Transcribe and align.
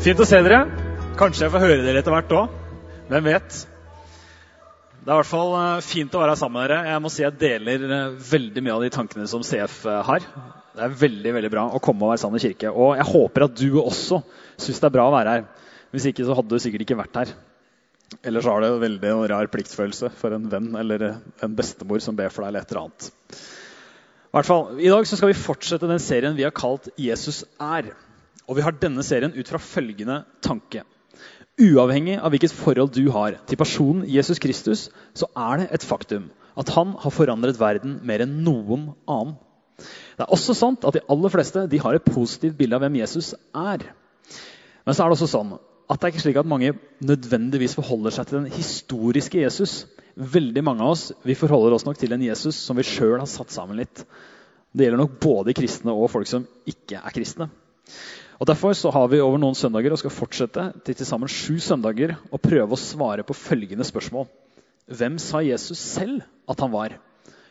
Fint 0.00 0.16
å 0.16 0.24
se 0.24 0.38
dere. 0.40 0.62
Kanskje 1.20 1.42
jeg 1.44 1.52
får 1.52 1.60
høre 1.60 1.82
dere 1.84 2.00
etter 2.00 2.14
hvert 2.14 2.30
òg. 2.32 2.52
Hvem 3.10 3.26
vet? 3.26 3.56
Det 4.96 5.04
er 5.04 5.12
i 5.12 5.18
hvert 5.18 5.28
fall 5.28 5.52
eh, 5.58 5.82
fint 5.84 6.16
å 6.16 6.22
være 6.22 6.38
sammen 6.40 6.56
med 6.56 6.70
dere. 6.70 6.78
Jeg 6.88 7.02
må 7.04 7.10
si 7.12 7.20
jeg 7.20 7.36
deler 7.42 7.84
eh, 7.84 8.14
veldig 8.30 8.62
mye 8.64 8.78
av 8.78 8.86
de 8.86 8.90
tankene 8.94 9.28
som 9.28 9.44
CF 9.44 9.76
eh, 9.92 10.00
har. 10.08 10.24
Det 10.72 10.86
er 10.86 10.96
veldig 11.02 11.36
veldig 11.36 11.52
bra 11.52 11.66
å 11.76 11.82
komme 11.84 12.08
og 12.08 12.14
være 12.14 12.24
sammen 12.24 12.40
i 12.40 12.46
kirke. 12.46 12.72
Og 12.72 12.96
jeg 12.96 13.08
håper 13.10 13.44
at 13.50 13.60
du 13.60 13.76
også 13.82 14.22
syns 14.56 14.80
det 14.80 14.88
er 14.88 14.96
bra 14.96 15.06
å 15.10 15.14
være 15.18 15.36
her. 15.36 15.46
Hvis 15.92 16.08
ikke 16.08 16.24
så 16.24 16.40
hadde 16.40 16.56
du 16.56 16.64
sikkert 16.64 16.88
ikke 16.88 17.00
vært 17.04 17.20
her. 17.20 17.36
Eller 18.24 18.40
så 18.40 18.56
har 18.56 18.64
du 18.64 18.80
veldig 18.80 19.14
rar 19.34 19.52
pliktfølelse 19.52 20.14
for 20.16 20.32
en 20.32 20.48
venn 20.48 20.72
eller 20.80 21.10
en 21.44 21.60
bestemor 21.60 22.00
som 22.00 22.16
ber 22.16 22.32
for 22.32 22.46
deg, 22.46 22.54
eller 22.54 22.64
et 22.64 22.72
eller 22.72 22.86
annet. 22.86 23.12
I 24.30 24.38
hvert 24.38 24.48
fall, 24.48 24.70
I 24.80 24.94
dag 24.96 25.04
så 25.04 25.20
skal 25.20 25.34
vi 25.34 25.42
fortsette 25.44 25.92
den 25.92 26.00
serien 26.00 26.40
vi 26.40 26.48
har 26.48 26.56
kalt 26.56 26.88
'Jesus 26.96 27.44
er'. 27.60 27.92
Og 28.50 28.58
vi 28.58 28.64
har 28.66 28.74
denne 28.82 29.04
serien 29.06 29.36
ut 29.36 29.46
fra 29.46 29.60
følgende 29.62 30.24
tanke. 30.42 30.82
Uavhengig 31.60 32.16
av 32.18 32.32
hvilket 32.32 32.54
forhold 32.56 32.90
du 32.96 33.04
har 33.14 33.36
til 33.46 33.58
personen 33.60 34.06
Jesus 34.10 34.40
Kristus, 34.42 34.88
så 35.14 35.28
er 35.38 35.62
det 35.62 35.70
et 35.76 35.86
faktum 35.86 36.30
at 36.58 36.72
han 36.74 36.96
har 36.98 37.14
forandret 37.14 37.60
verden 37.60 38.00
mer 38.06 38.24
enn 38.24 38.40
noen 38.44 38.90
annen. 39.08 39.36
Det 40.18 40.26
er 40.26 40.34
også 40.34 40.56
sant 40.56 40.82
at 40.84 40.96
de 40.96 41.04
aller 41.12 41.32
fleste 41.32 41.62
de 41.70 41.80
har 41.80 41.96
et 41.96 42.10
positivt 42.10 42.58
bilde 42.58 42.76
av 42.76 42.82
hvem 42.84 42.98
Jesus 43.00 43.32
er. 43.56 43.86
Men 44.84 44.96
så 44.96 45.04
er 45.04 45.12
det 45.12 45.16
også 45.16 45.30
sånn 45.30 45.54
at 45.54 45.98
det 45.98 46.06
er 46.06 46.12
ikke 46.12 46.22
slik 46.22 46.40
at 46.42 46.50
mange 46.50 46.74
nødvendigvis 47.02 47.74
forholder 47.78 48.14
seg 48.14 48.28
til 48.28 48.40
den 48.40 48.50
historiske 48.54 49.40
Jesus. 49.40 49.84
Veldig 50.14 50.62
mange 50.66 50.84
av 50.84 50.94
oss 50.94 51.06
vi 51.26 51.38
forholder 51.38 51.74
oss 51.74 51.86
nok 51.86 51.98
til 51.98 52.14
en 52.14 52.26
Jesus 52.26 52.58
som 52.58 52.78
vi 52.78 52.86
sjøl 52.86 53.18
har 53.18 53.30
satt 53.30 53.54
sammen 53.54 53.80
litt. 53.80 54.04
Det 54.70 54.86
gjelder 54.86 55.02
nok 55.02 55.16
både 55.22 55.54
kristne 55.56 55.94
og 55.94 56.10
folk 56.12 56.28
som 56.30 56.46
ikke 56.68 57.00
er 57.00 57.14
kristne. 57.14 57.48
Og 58.40 58.48
Derfor 58.48 58.72
så 58.72 58.88
har 58.88 59.10
vi 59.12 59.20
over 59.20 59.36
noen 59.36 59.56
søndager 59.58 59.92
og 59.92 60.00
skal 60.00 60.14
fortsette 60.14 60.62
til 60.86 60.96
til 60.96 61.06
sammen 61.06 61.28
sju 61.28 61.58
søndager 61.60 62.14
å 62.32 62.40
prøve 62.40 62.72
å 62.72 62.80
svare 62.80 63.24
på 63.26 63.36
følgende 63.36 63.84
spørsmål. 63.84 64.30
Hvem 64.88 65.18
sa 65.20 65.42
Jesus 65.44 65.78
selv 65.78 66.24
at 66.48 66.60
han 66.64 66.72
var? 66.72 66.96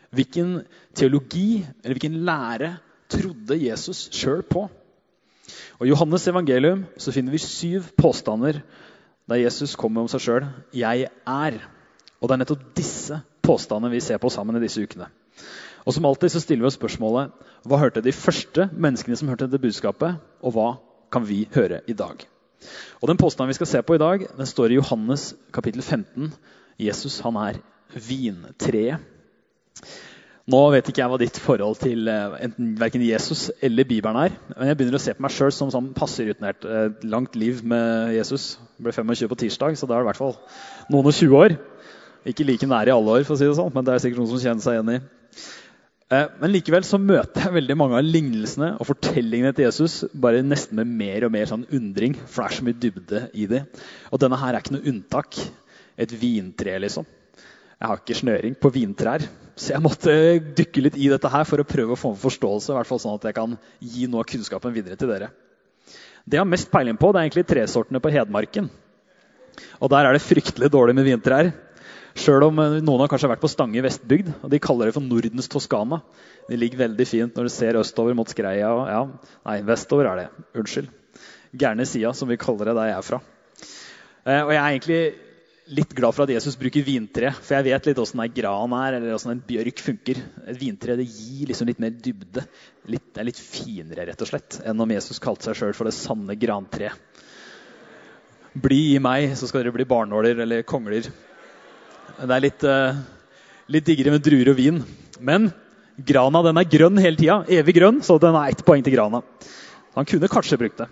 Hvilken 0.10 0.64
teologi 0.98 1.62
eller 1.84 1.94
hvilken 1.94 2.18
lære 2.26 2.72
trodde 3.10 3.60
Jesus 3.62 4.08
sjøl 4.18 4.42
på? 4.42 4.66
Og 5.78 5.86
I 5.86 5.92
Johannes 5.94 6.26
evangelium 6.28 6.88
så 6.98 7.14
finner 7.14 7.38
vi 7.38 7.44
syv 7.44 7.94
påstander 7.98 8.64
der 9.30 9.44
Jesus 9.44 9.78
kommer 9.78 10.02
om 10.02 10.10
seg 10.10 10.26
sjøl. 10.26 10.50
'Jeg 10.74 11.06
er'. 11.26 11.62
Og 12.20 12.28
det 12.28 12.34
er 12.34 12.42
nettopp 12.42 12.66
disse 12.76 13.22
påstandene 13.46 13.94
vi 13.94 14.02
ser 14.02 14.18
på 14.18 14.30
sammen 14.34 14.58
i 14.58 14.66
disse 14.66 14.82
ukene. 14.82 15.06
Og 15.90 15.96
som 15.96 16.06
alltid 16.06 16.30
så 16.30 16.42
stiller 16.44 16.68
vi 16.68 16.70
oss 16.70 16.78
spørsmålet 16.78 17.32
hva 17.66 17.80
hørte 17.82 18.04
de 18.06 18.14
første 18.14 18.68
menneskene 18.70 19.18
som 19.18 19.32
hørte 19.32 19.48
dette 19.48 19.64
budskapet, 19.64 20.20
og 20.46 20.54
hva 20.54 20.68
kan 21.10 21.26
vi 21.26 21.48
høre 21.56 21.82
i 21.90 21.96
dag? 21.98 22.22
Og 23.02 23.10
Den 23.10 23.18
påstanden 23.18 23.50
vi 23.50 23.58
skal 23.58 23.72
se 23.72 23.82
på 23.82 23.98
i 23.98 24.02
dag, 24.02 24.28
den 24.38 24.46
står 24.46 24.70
i 24.70 24.78
Johannes 24.78 25.34
kapittel 25.56 25.82
15. 25.82 26.30
Jesus 26.78 27.18
han 27.26 27.40
er 27.42 27.58
vintreet. 27.90 29.02
Nå 30.50 30.60
vet 30.74 30.88
ikke 30.90 31.02
jeg 31.02 31.12
hva 31.12 31.18
ditt 31.22 31.38
forhold 31.42 31.76
til 31.82 32.08
eh, 32.10 32.38
enten 32.46 33.04
Jesus 33.06 33.50
eller 33.62 33.86
Bibelen 33.86 34.18
er. 34.18 34.38
Men 34.56 34.70
jeg 34.70 34.78
begynner 34.78 34.98
å 34.98 35.02
se 35.02 35.14
på 35.14 35.26
meg 35.26 35.34
sjøl 35.34 35.52
som 35.54 35.74
sånn 35.74 35.92
passe 35.98 36.26
rutinert. 36.26 36.66
Et 36.66 37.04
langt 37.06 37.38
liv 37.38 37.62
med 37.62 38.16
Jesus. 38.16 38.56
Jeg 38.78 38.88
ble 38.88 38.94
25 38.94 39.30
på 39.30 39.38
tirsdag, 39.44 39.78
så 39.78 39.90
da 39.90 39.98
er 39.98 40.02
det 40.02 40.08
i 40.08 40.10
hvert 40.10 40.22
fall 40.22 40.38
noen 40.90 41.12
og 41.12 41.14
20 41.14 41.38
år. 41.38 41.58
Ikke 42.30 42.48
like 42.48 42.70
nære 42.70 42.90
i 42.90 42.96
alle 42.96 43.20
år, 43.20 43.28
for 43.28 43.38
å 43.38 43.42
si 43.42 43.46
det 43.46 43.58
sånn, 43.58 43.74
men 43.76 43.86
det 43.86 43.94
er 43.94 44.04
sikkert 44.06 44.24
noen 44.24 44.32
som 44.34 44.42
kjenner 44.42 44.66
seg 44.66 44.80
igjen 44.80 44.94
i. 44.96 45.00
Eh, 46.10 46.26
men 46.42 46.50
likevel 46.50 46.86
så 46.88 46.98
møter 46.98 47.46
jeg 47.46 47.54
veldig 47.54 47.76
mange 47.78 48.00
av 48.00 48.06
lignelsene 48.06 48.72
og 48.82 48.88
fortellingene 48.90 49.54
til 49.54 49.68
Jesus 49.68 50.00
bare 50.18 50.42
nesten 50.42 50.80
med 50.80 50.90
mer 50.90 51.28
og 51.28 51.34
mer 51.36 51.50
sånn 51.52 51.68
undring, 51.76 52.16
for 52.26 52.42
det 52.42 52.48
er 52.48 52.58
så 52.58 52.66
mye 52.66 52.80
dybde 52.82 53.22
i 53.38 53.46
det. 53.52 53.62
Og 54.10 54.22
denne 54.24 54.40
her 54.42 54.56
er 54.56 54.64
ikke 54.64 54.78
noe 54.80 54.90
unntak. 54.90 55.38
Et 56.00 56.14
vintre, 56.16 56.78
liksom. 56.80 57.06
Jeg 57.80 57.88
har 57.92 58.00
ikke 58.00 58.16
snøring 58.16 58.56
på 58.60 58.72
vintrær, 58.76 59.24
så 59.60 59.74
jeg 59.74 59.84
måtte 59.84 60.14
dykke 60.56 60.82
litt 60.86 60.98
i 61.00 61.10
dette 61.12 61.30
her 61.32 61.46
for 61.48 61.62
å 61.62 61.68
prøve 61.68 61.96
å 61.96 62.00
få 62.00 62.14
en 62.14 62.20
forståelse, 62.20 62.72
i 62.74 62.78
hvert 62.78 62.90
fall 62.90 63.02
sånn 63.04 63.20
at 63.20 63.28
jeg 63.30 63.36
kan 63.38 63.56
gi 63.80 64.08
noe 64.08 64.24
av 64.24 64.28
kunnskapen 64.32 64.74
videre 64.76 64.98
til 65.00 65.12
dere. 65.12 65.30
Det 66.24 66.36
jeg 66.36 66.44
har 66.44 66.50
mest 66.50 66.72
peiling 66.72 67.00
på, 67.00 67.12
det 67.12 67.22
er 67.22 67.28
egentlig 67.28 67.46
tresortene 67.48 68.02
på 68.04 68.12
Hedmarken. 68.16 68.68
Og 69.80 69.92
der 69.92 70.08
er 70.08 70.16
det 70.16 70.24
fryktelig 70.24 70.72
dårlig 70.72 70.96
med 70.98 71.08
vintrær. 71.08 71.52
Sjøl 72.18 72.48
om 72.48 72.62
eh, 72.64 72.80
noen 72.82 73.04
har 73.04 73.12
kanskje 73.12 73.30
vært 73.32 73.44
på 73.44 73.52
Stange 73.52 73.84
vestbygd, 73.86 74.32
og 74.42 74.54
de 74.54 74.62
kaller 74.64 74.90
det 74.90 74.96
for 74.98 75.06
Nordens 75.06 75.50
Toskana. 75.52 76.02
De 76.50 76.58
ligger 76.58 76.86
veldig 76.86 77.08
fint 77.08 77.36
når 77.38 77.50
du 77.50 77.54
ser 77.54 77.80
østover 77.80 78.18
mot 78.18 78.30
Skreia. 78.30 78.72
Og, 78.74 78.86
ja, 78.90 79.34
nei, 79.46 79.60
vestover 79.68 80.10
er 80.10 80.24
det. 80.24 80.28
Unnskyld. 80.58 80.90
Gærne 81.60 81.86
sida, 81.90 82.14
som 82.18 82.30
vi 82.30 82.40
kaller 82.42 82.72
det 82.72 82.78
der 82.78 82.92
jeg 82.92 82.98
er 82.98 83.10
fra. 83.10 83.22
Eh, 84.26 84.42
og 84.42 84.54
jeg 84.54 84.62
er 84.62 84.70
egentlig 84.70 85.02
litt 85.70 85.92
glad 85.94 86.16
for 86.18 86.26
at 86.26 86.34
Jesus 86.34 86.58
bruker 86.58 86.86
vintre, 86.86 87.30
for 87.38 87.60
jeg 87.60 87.68
vet 87.68 87.90
litt 87.90 88.00
åssen 88.02 88.22
ei 88.24 88.32
gran 88.34 88.74
er, 88.74 88.98
eller 88.98 89.14
åssen 89.14 89.36
en 89.36 89.44
bjørk 89.46 89.84
funker. 89.86 90.22
Et 90.50 90.58
vintre 90.58 90.98
det 90.98 91.06
gir 91.06 91.52
liksom 91.52 91.70
litt 91.70 91.82
mer 91.82 91.94
dybde. 91.94 92.46
Litt, 92.90 93.12
det 93.14 93.22
er 93.22 93.30
litt 93.30 93.42
finere, 93.42 94.08
rett 94.10 94.26
og 94.26 94.32
slett, 94.32 94.60
enn 94.66 94.82
om 94.82 94.96
Jesus 94.96 95.22
kalte 95.22 95.50
seg 95.50 95.60
sjøl 95.60 95.76
for 95.78 95.90
det 95.90 95.96
sanne 95.98 96.38
grantreet. 96.42 96.98
Bli 98.60 98.96
i 98.96 99.02
meg, 99.04 99.36
så 99.38 99.46
skal 99.48 99.62
dere 99.62 99.76
bli 99.76 99.86
barnåler 99.88 100.42
eller 100.42 100.66
kongler. 100.68 101.06
Det 102.20 102.36
er 102.36 102.44
litt, 102.44 102.64
uh, 102.68 102.98
litt 103.72 103.86
diggere 103.88 104.12
med 104.12 104.24
druer 104.26 104.52
og 104.52 104.58
vin. 104.58 104.82
Men 105.24 105.52
grana 105.96 106.42
den 106.44 106.60
er 106.60 106.68
grønn 106.68 107.00
hele 107.00 107.20
tida. 107.20 107.38
Evig 107.48 107.78
grønn, 107.78 108.02
så 108.04 108.18
den 108.20 108.36
er 108.36 108.52
ett 108.52 108.64
poeng 108.68 108.84
til 108.84 108.96
grana. 108.98 109.22
Han 109.96 110.08
kunne 110.10 110.32
kanskje 110.32 110.60
brukt 110.60 110.82
det. 110.82 110.90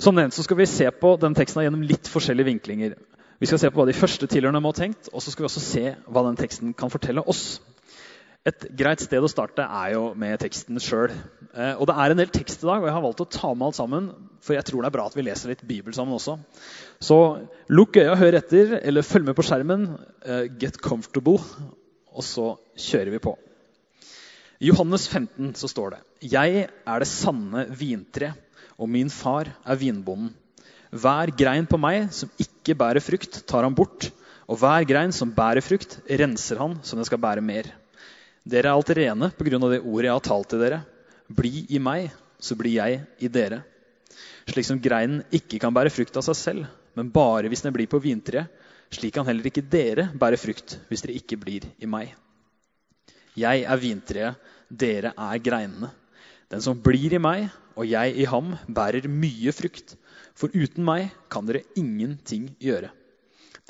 Som 0.00 0.16
nevnt 0.16 0.36
så 0.36 0.44
skal 0.44 0.60
vi 0.60 0.68
se 0.68 0.88
på 0.92 1.14
den 1.20 1.36
teksten 1.36 1.64
gjennom 1.64 1.84
litt 1.84 2.08
forskjellige 2.08 2.50
vinklinger. 2.52 2.94
Vi 3.40 3.48
skal 3.48 3.60
se 3.62 3.70
på 3.72 3.80
hva 3.80 3.88
de 3.88 3.96
første 3.96 4.28
tilhørende 4.28 4.60
må 4.60 4.74
ha 4.74 4.76
tenkt, 4.76 5.08
og 5.12 5.24
så 5.24 5.32
skal 5.32 5.44
vi 5.46 5.48
også 5.48 5.64
se 5.64 5.84
hva 6.04 6.24
den 6.26 6.36
teksten 6.40 6.74
kan 6.76 6.92
fortelle 6.92 7.24
oss. 7.24 7.60
Et 8.48 8.62
greit 8.72 9.02
sted 9.04 9.20
å 9.20 9.28
starte 9.28 9.66
er 9.66 9.90
jo 9.92 10.14
med 10.16 10.40
teksten 10.40 10.80
sjøl. 10.80 11.12
Eh, 11.52 11.74
og 11.74 11.84
det 11.90 11.96
er 12.00 12.12
en 12.12 12.20
del 12.22 12.30
tekst 12.32 12.62
i 12.62 12.68
dag, 12.68 12.80
og 12.80 12.88
jeg 12.88 12.94
har 12.94 13.02
valgt 13.04 13.20
å 13.20 13.28
ta 13.28 13.50
med 13.52 13.66
alt 13.66 13.76
sammen. 13.76 14.06
For 14.40 14.56
jeg 14.56 14.64
tror 14.64 14.80
det 14.80 14.88
er 14.88 14.94
bra 14.94 15.04
at 15.10 15.16
vi 15.18 15.24
leser 15.26 15.52
litt 15.52 15.66
Bibel 15.68 15.92
sammen 15.92 16.16
også. 16.16 16.38
Så 17.04 17.18
lukk 17.68 17.98
øya, 18.00 18.14
hør 18.16 18.38
etter, 18.38 18.78
eller 18.80 19.04
følg 19.04 19.28
med 19.28 19.36
på 19.36 19.44
skjermen. 19.44 19.84
Eh, 20.24 20.46
get 20.62 20.80
comfortable. 20.80 21.36
Og 22.16 22.24
så 22.24 22.46
kjører 22.80 23.12
vi 23.12 23.20
på. 23.26 23.34
I 24.60 24.70
Johannes 24.70 25.04
15 25.08 25.52
så 25.60 25.68
står 25.68 25.92
det 25.94 26.30
Jeg 26.32 26.64
er 26.64 27.04
det 27.04 27.08
sanne 27.08 27.66
vintre, 27.76 28.32
og 28.80 28.88
min 28.88 29.12
far 29.12 29.52
er 29.52 29.80
vinbonden. 29.80 30.32
Hver 30.96 31.34
grein 31.36 31.68
på 31.68 31.78
meg 31.78 32.08
som 32.16 32.32
ikke 32.40 32.74
bærer 32.80 33.04
frukt, 33.04 33.42
tar 33.44 33.68
han 33.68 33.76
bort. 33.76 34.08
Og 34.48 34.58
hver 34.64 34.88
grein 34.88 35.12
som 35.14 35.36
bærer 35.36 35.62
frukt, 35.62 36.00
renser 36.08 36.58
han 36.58 36.80
så 36.82 36.96
den 36.96 37.06
skal 37.06 37.20
bære 37.20 37.44
mer. 37.44 37.68
Dere 38.44 38.70
er 38.70 38.74
alt 38.74 38.90
rene 38.96 39.30
pga. 39.36 39.58
det 39.68 39.82
ordet 39.84 40.08
jeg 40.08 40.14
har 40.14 40.24
talt 40.24 40.48
til 40.48 40.62
dere. 40.62 40.80
Bli 41.28 41.66
i 41.68 41.78
meg, 41.78 42.10
så 42.40 42.56
blir 42.56 42.72
jeg 42.72 43.02
i 43.20 43.28
dere. 43.28 43.62
Slik 44.48 44.66
som 44.66 44.80
greinen 44.80 45.22
ikke 45.30 45.60
kan 45.60 45.74
bære 45.74 45.92
frukt 45.92 46.16
av 46.16 46.24
seg 46.26 46.36
selv, 46.36 46.66
men 46.96 47.10
bare 47.12 47.48
hvis 47.48 47.62
den 47.62 47.72
blir 47.72 47.86
på 47.86 48.00
vintreet, 48.00 48.48
slik 48.90 49.14
kan 49.14 49.26
heller 49.28 49.46
ikke 49.46 49.62
dere 49.62 50.08
bære 50.18 50.40
frukt 50.40 50.78
hvis 50.88 51.04
dere 51.04 51.14
ikke 51.20 51.38
blir 51.38 51.68
i 51.78 51.86
meg. 51.86 52.16
Jeg 53.38 53.62
er 53.62 53.78
vintreet, 53.78 54.38
dere 54.68 55.12
er 55.14 55.38
greinene. 55.38 55.92
Den 56.50 56.62
som 56.64 56.80
blir 56.82 57.14
i 57.14 57.22
meg 57.22 57.46
og 57.78 57.86
jeg 57.86 58.16
i 58.18 58.26
ham, 58.26 58.56
bærer 58.66 59.06
mye 59.08 59.52
frukt. 59.54 59.94
For 60.34 60.50
uten 60.50 60.82
meg 60.84 61.12
kan 61.30 61.46
dere 61.46 61.62
ingenting 61.78 62.50
gjøre. 62.58 62.90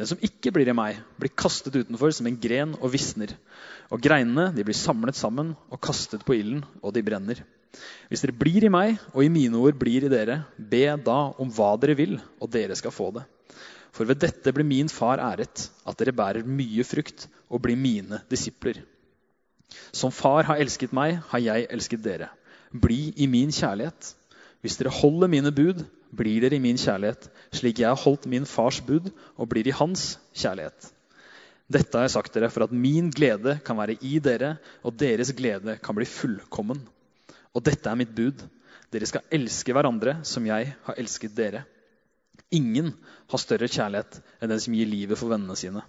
Den 0.00 0.08
som 0.08 0.22
ikke 0.24 0.48
blir 0.56 0.70
i 0.72 0.76
meg, 0.76 1.02
blir 1.20 1.32
kastet 1.36 1.74
utenfor 1.76 2.14
som 2.16 2.28
en 2.30 2.38
gren 2.40 2.70
og 2.78 2.88
visner. 2.94 3.34
Og 3.92 4.00
greinene 4.00 4.46
de 4.56 4.64
blir 4.64 4.78
samlet 4.78 5.18
sammen 5.18 5.50
og 5.68 5.80
kastet 5.84 6.24
på 6.24 6.38
ilden, 6.38 6.62
og 6.80 6.94
de 6.96 7.02
brenner. 7.04 7.42
Hvis 8.08 8.24
dere 8.24 8.32
blir 8.40 8.64
i 8.64 8.72
meg, 8.72 8.96
og 9.12 9.26
i 9.26 9.28
mine 9.32 9.60
ord 9.60 9.76
blir 9.76 10.06
i 10.06 10.12
dere, 10.12 10.38
be 10.56 10.86
da 11.04 11.18
om 11.36 11.52
hva 11.52 11.74
dere 11.82 11.98
vil, 11.98 12.16
og 12.40 12.48
dere 12.54 12.78
skal 12.80 12.94
få 12.96 13.10
det. 13.18 13.26
For 13.92 14.08
ved 14.08 14.22
dette 14.24 14.54
blir 14.56 14.64
min 14.64 14.88
far 14.88 15.20
æret, 15.20 15.66
at 15.84 16.00
dere 16.00 16.16
bærer 16.16 16.48
mye 16.48 16.86
frukt 16.86 17.28
og 17.50 17.60
blir 17.66 17.76
mine 17.76 18.22
disipler. 18.32 18.80
Som 19.92 20.14
far 20.16 20.48
har 20.48 20.62
elsket 20.62 20.96
meg, 20.96 21.20
har 21.28 21.44
jeg 21.44 21.68
elsket 21.68 22.02
dere. 22.08 22.32
Bli 22.72 23.10
i 23.20 23.28
min 23.28 23.52
kjærlighet. 23.52 24.14
Hvis 24.64 24.80
dere 24.80 24.96
holder 24.96 25.28
mine 25.28 25.52
bud, 25.52 25.84
blir 26.16 26.42
dere 26.42 26.58
i 26.58 26.62
min 26.62 26.78
kjærlighet, 26.80 27.28
slik 27.54 27.82
jeg 27.82 27.90
har 27.90 28.00
holdt 28.02 28.26
min 28.30 28.46
fars 28.48 28.80
bud 28.84 29.10
og 29.36 29.50
blir 29.50 29.68
i 29.68 29.76
hans 29.76 30.16
kjærlighet. 30.34 30.90
Dette 31.70 31.94
har 31.94 32.08
jeg 32.08 32.14
sagt 32.16 32.34
dere 32.34 32.50
for 32.50 32.66
at 32.66 32.74
min 32.74 33.12
glede 33.14 33.60
kan 33.66 33.78
være 33.78 33.94
i 34.02 34.18
dere, 34.22 34.56
og 34.82 34.96
deres 34.98 35.30
glede 35.38 35.76
kan 35.82 35.94
bli 35.94 36.08
fullkommen. 36.08 36.80
Og 37.54 37.62
dette 37.66 37.86
er 37.86 37.98
mitt 37.98 38.10
bud. 38.14 38.42
Dere 38.90 39.06
skal 39.06 39.26
elske 39.30 39.74
hverandre 39.74 40.18
som 40.26 40.46
jeg 40.48 40.72
har 40.86 40.98
elsket 40.98 41.36
dere. 41.36 41.62
Ingen 42.50 42.90
har 43.30 43.38
større 43.38 43.70
kjærlighet 43.70 44.18
enn 44.42 44.50
den 44.50 44.62
som 44.62 44.74
gir 44.74 44.90
livet 44.90 45.18
for 45.18 45.30
vennene 45.30 45.54
sine. 45.58 45.84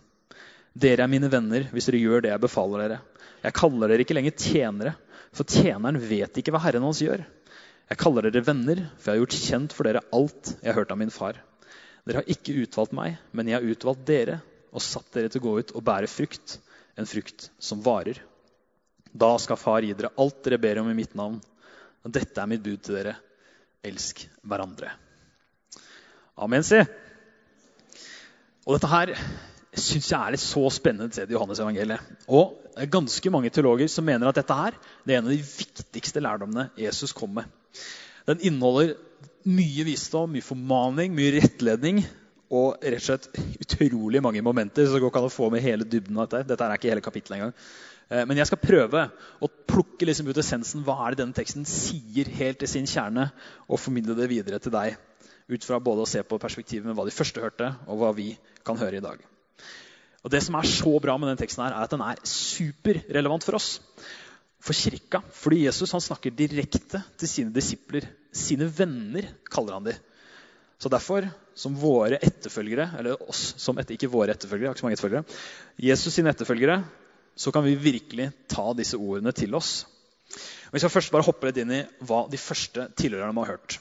Dere 0.78 1.08
er 1.08 1.12
mine 1.12 1.32
venner 1.32 1.66
hvis 1.74 1.90
dere 1.90 2.04
gjør 2.04 2.22
det 2.24 2.36
jeg 2.36 2.44
befaler 2.46 2.86
dere. 2.86 3.00
Jeg 3.42 3.58
kaller 3.58 3.90
dere 3.90 4.06
ikke 4.06 4.16
lenger 4.16 4.38
tjenere, 4.38 4.94
for 5.34 5.50
tjeneren 5.50 5.98
vet 5.98 6.38
ikke 6.38 6.54
hva 6.54 6.62
herren 6.62 6.86
hans 6.86 7.02
gjør. 7.02 7.24
Jeg 7.92 8.00
kaller 8.00 8.24
dere 8.24 8.46
venner, 8.48 8.80
for 8.96 9.10
jeg 9.10 9.18
har 9.18 9.20
gjort 9.26 9.42
kjent 9.50 9.74
for 9.76 9.84
dere 9.84 10.02
alt 10.16 10.54
jeg 10.62 10.70
har 10.70 10.78
hørt 10.78 10.94
av 10.94 11.00
min 11.02 11.12
far. 11.12 11.36
Dere 12.08 12.22
har 12.22 12.30
ikke 12.32 12.56
utvalgt 12.64 12.96
meg, 12.96 13.18
men 13.36 13.50
jeg 13.52 13.60
har 13.60 13.68
utvalgt 13.68 14.06
dere 14.08 14.38
og 14.72 14.84
satt 14.86 15.10
dere 15.12 15.28
til 15.28 15.42
å 15.42 15.44
gå 15.44 15.56
ut 15.60 15.74
og 15.76 15.84
bære 15.90 16.08
frukt, 16.08 16.56
en 16.96 17.10
frukt 17.10 17.50
som 17.60 17.84
varer. 17.84 18.22
Da 19.12 19.34
skal 19.44 19.60
Far 19.60 19.84
gi 19.84 19.92
dere 19.92 20.14
alt 20.16 20.40
dere 20.46 20.62
ber 20.64 20.80
om 20.80 20.88
i 20.88 20.96
mitt 20.96 21.20
navn. 21.20 21.42
Og 22.08 22.16
dette 22.16 22.40
er 22.40 22.48
mitt 22.48 22.64
bud 22.64 22.80
til 22.80 22.96
dere. 22.96 23.18
Elsk 23.84 24.24
hverandre. 24.40 24.96
Amen, 26.40 26.64
si. 26.64 26.80
Og 28.64 28.78
dette 28.78 28.96
her 28.96 29.18
syns 29.76 30.14
jeg 30.14 30.20
er 30.20 30.38
et 30.38 30.48
så 30.48 30.64
spennende 30.72 31.12
sted 31.12 31.28
i 31.28 31.36
Johannes 31.36 31.60
evangeliet. 31.60 32.12
Og 32.32 32.56
det 32.72 32.86
er 32.86 32.96
ganske 32.96 33.36
mange 33.36 33.52
teologer 33.52 33.92
som 33.92 34.08
mener 34.08 34.32
at 34.32 34.40
dette 34.40 34.56
her 34.56 34.80
det 35.04 35.12
er 35.12 35.20
en 35.20 35.28
av 35.28 35.36
de 35.36 35.44
viktigste 35.44 36.24
lærdommene 36.24 36.72
Jesus 36.80 37.12
kom 37.12 37.36
med. 37.42 37.58
Den 38.30 38.42
inneholder 38.48 38.96
mye 39.50 39.86
visdom, 39.88 40.34
mye 40.36 40.46
formaning, 40.46 41.16
mye 41.18 41.36
rettledning 41.40 42.04
og 42.52 42.84
rett 42.84 43.00
og 43.00 43.06
slett 43.06 43.30
utrolig 43.64 44.22
mange 44.24 44.44
momenter. 44.44 44.86
så 44.86 44.98
det 44.98 45.02
går 45.02 45.14
ikke 45.14 45.24
å 45.30 45.32
få 45.32 45.50
med 45.54 45.64
hele 45.64 45.88
dybden 45.88 46.20
av 46.20 46.28
Dette 46.28 46.50
Dette 46.52 46.68
er 46.68 46.76
ikke 46.76 46.92
hele 46.92 47.06
kapittelet 47.06 47.40
engang. 47.40 47.54
Eh, 48.12 48.26
men 48.28 48.38
jeg 48.38 48.50
skal 48.50 48.60
prøve 48.60 49.06
å 49.40 49.50
plukke 49.72 50.08
liksom 50.10 50.28
ut 50.28 50.42
essensen. 50.44 50.84
Hva 50.84 50.98
er 51.00 51.16
det 51.16 51.24
denne 51.24 51.38
teksten 51.38 51.66
sier 51.70 52.28
helt 52.42 52.64
i 52.64 52.70
sin 52.70 52.90
kjerne, 52.90 53.30
og 53.72 53.80
formidle 53.80 54.18
det 54.20 54.28
videre 54.32 54.60
til 54.60 54.76
deg. 54.76 54.98
Ut 55.52 55.68
fra 55.68 55.80
både 55.84 56.04
å 56.04 56.10
se 56.10 56.24
på 56.24 56.40
perspektivet 56.40 56.88
med 56.88 56.98
hva 56.98 57.08
de 57.08 57.16
første 57.16 57.44
hørte, 57.44 57.72
og 57.88 58.02
hva 58.02 58.12
vi 58.16 58.34
kan 58.68 58.80
høre 58.80 59.00
i 59.00 59.04
dag. 59.04 59.24
Og 60.22 60.30
Det 60.30 60.44
som 60.44 60.56
er 60.60 60.68
så 60.70 61.00
bra 61.02 61.16
med 61.18 61.32
denne 61.32 61.42
teksten, 61.42 61.64
her, 61.66 61.74
er 61.74 61.88
at 61.88 61.96
den 61.96 62.04
er 62.06 62.20
superrelevant 62.28 63.48
for 63.48 63.58
oss. 63.58 63.80
For 64.62 64.78
kirka. 64.78 65.24
Fordi 65.34 65.64
Jesus 65.66 65.94
han 65.96 66.04
snakker 66.04 66.34
direkte 66.38 67.02
til 67.18 67.30
sine 67.30 67.54
disipler. 67.54 68.08
Sine 68.32 68.68
venner, 68.70 69.28
kaller 69.52 69.80
han 69.80 69.90
dem. 69.90 70.00
Så 70.82 70.90
derfor, 70.90 71.28
som 71.54 71.76
våre 71.78 72.18
etterfølgere, 72.18 72.88
eller 72.98 73.20
oss 73.30 73.52
som 73.62 73.78
etter, 73.78 73.94
ikke 73.94 74.10
våre 74.10 74.34
etterfølgere, 74.34 74.72
ikke 74.72 74.82
så 74.82 74.88
mange 74.88 74.98
etterfølgere, 74.98 75.40
Jesus 75.78 76.16
sine 76.16 76.32
etterfølgere, 76.34 76.80
så 77.38 77.54
kan 77.54 77.66
vi 77.66 77.76
virkelig 77.78 78.32
ta 78.50 78.72
disse 78.78 78.98
ordene 78.98 79.34
til 79.36 79.54
oss. 79.58 79.84
Vi 80.72 80.82
skal 80.82 80.94
først 80.94 81.14
bare 81.14 81.28
hoppe 81.28 81.50
litt 81.50 81.60
inn 81.62 81.74
i 81.76 81.84
hva 82.08 82.24
de 82.32 82.40
første 82.42 82.88
tilhørerne 82.98 83.36
må 83.36 83.46
ha 83.46 83.54
hørt. 83.54 83.78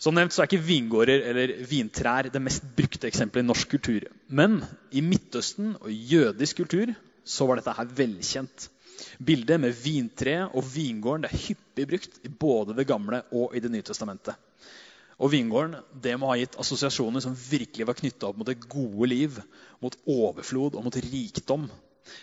Som 0.00 0.16
nevnt 0.16 0.32
så 0.32 0.44
er 0.44 0.48
ikke 0.48 0.64
vingårder 0.64 1.26
eller 1.28 1.54
vintrær 1.68 2.30
det 2.32 2.40
mest 2.40 2.64
brukte 2.76 3.08
eksempelet 3.10 3.44
i 3.44 3.50
norsk 3.50 3.74
kultur. 3.74 4.06
Men 4.28 4.60
i 4.96 5.02
Midtøsten 5.04 5.74
og 5.80 5.90
jødisk 5.90 6.62
kultur 6.62 6.94
så 7.26 7.48
var 7.48 7.60
dette 7.60 7.74
her 7.76 7.90
velkjent. 7.98 8.70
Bildet 9.18 9.60
med 9.62 9.76
vintre 9.76 10.36
og 10.50 10.64
vingården 10.74 11.26
er 11.28 11.42
hyppig 11.46 11.86
brukt 11.90 12.20
både 12.40 12.76
Det 12.78 12.86
gamle 12.88 13.22
og 13.32 13.56
i 13.56 13.62
Det 13.64 13.70
nye 13.72 13.86
testamentet. 13.86 14.36
Og 15.20 15.32
vingården 15.34 15.76
det 16.00 16.14
må 16.16 16.30
ha 16.30 16.38
gitt 16.40 16.56
assosiasjoner 16.60 17.20
som 17.20 17.36
virkelig 17.36 17.86
var 17.88 17.98
knytta 17.98 18.30
opp 18.30 18.38
mot 18.40 18.48
det 18.48 18.62
gode 18.72 19.08
liv, 19.10 19.36
mot 19.84 19.96
overflod 20.08 20.78
og 20.78 20.86
mot 20.86 21.00
rikdom. 21.04 21.68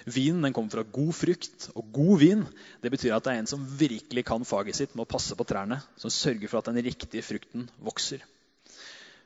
Vinen 0.10 0.42
den 0.44 0.56
kommer 0.56 0.74
fra 0.74 0.84
god 0.98 1.14
frukt, 1.16 1.68
og 1.78 1.92
god 1.94 2.18
vin 2.24 2.42
det 2.82 2.92
betyr 2.92 3.14
at 3.16 3.28
det 3.28 3.36
er 3.36 3.44
en 3.44 3.52
som 3.54 3.68
virkelig 3.80 4.26
kan 4.28 4.48
faget 4.48 4.80
sitt 4.80 4.96
med 4.96 5.06
å 5.06 5.12
passe 5.14 5.38
på 5.38 5.46
trærne, 5.48 5.78
som 6.02 6.12
sørger 6.12 6.50
for 6.50 6.60
at 6.60 6.72
den 6.72 6.82
riktige 6.84 7.24
frukten 7.24 7.70
vokser. 7.86 8.26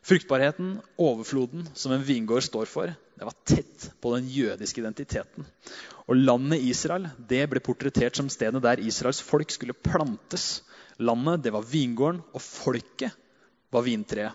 Fruktbarheten, 0.01 0.79
overfloden, 0.97 1.67
som 1.77 1.93
en 1.93 2.03
vingård 2.03 2.43
står 2.43 2.65
for, 2.65 2.89
det 2.89 3.27
var 3.27 3.35
tett 3.45 3.91
på 4.01 4.15
den 4.15 4.29
jødiske 4.33 4.81
identiteten. 4.81 5.45
Og 6.09 6.17
landet 6.17 6.63
Israel 6.65 7.05
det 7.29 7.43
ble 7.51 7.61
portrettert 7.61 8.17
som 8.17 8.31
stedet 8.33 8.63
der 8.63 8.81
Israels 8.81 9.21
folk 9.21 9.53
skulle 9.53 9.77
plantes. 9.77 10.63
Landet 10.97 11.45
det 11.45 11.53
var 11.53 11.67
vingården, 11.69 12.23
og 12.33 12.41
folket 12.41 13.13
var 13.71 13.85
vintreet. 13.85 14.33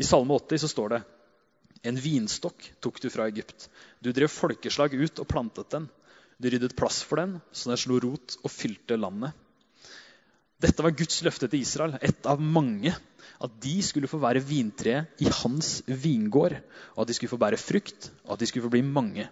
I 0.00 0.06
Salme 0.06 0.34
80 0.34 0.64
så 0.64 0.72
står 0.72 0.94
det 0.96 1.00
en 1.86 1.96
vinstokk 1.96 2.66
tok 2.82 2.98
du 3.00 3.08
fra 3.12 3.28
Egypt. 3.30 3.68
Du 4.00 4.10
drev 4.12 4.28
folkeslag 4.32 4.94
ut 4.96 5.22
og 5.22 5.28
plantet 5.28 5.70
den. 5.72 5.86
Du 6.40 6.48
ryddet 6.50 6.76
plass 6.76 7.00
for 7.04 7.20
den, 7.20 7.38
så 7.52 7.70
den 7.70 7.80
slo 7.80 8.00
rot 8.02 8.36
og 8.42 8.52
fylte 8.52 8.98
landet. 8.98 9.36
Dette 10.60 10.84
var 10.84 10.96
Guds 10.96 11.22
løfte 11.24 11.48
til 11.48 11.62
Israel, 11.64 11.96
ett 12.04 12.26
av 12.28 12.40
mange. 12.40 12.92
At 13.40 13.52
de 13.64 13.78
skulle 13.84 14.08
få 14.10 14.20
være 14.20 14.42
vintreet 14.44 15.22
i 15.24 15.28
hans 15.40 15.78
vingård. 15.88 16.58
Og 16.94 17.04
at 17.04 17.08
de 17.08 17.16
skulle 17.16 17.32
få 17.32 17.40
bære 17.40 17.60
frukt, 17.60 18.10
og 18.26 18.34
at 18.34 18.42
de 18.42 18.48
skulle 18.50 18.66
få 18.66 18.74
bli 18.74 18.84
mange. 18.84 19.28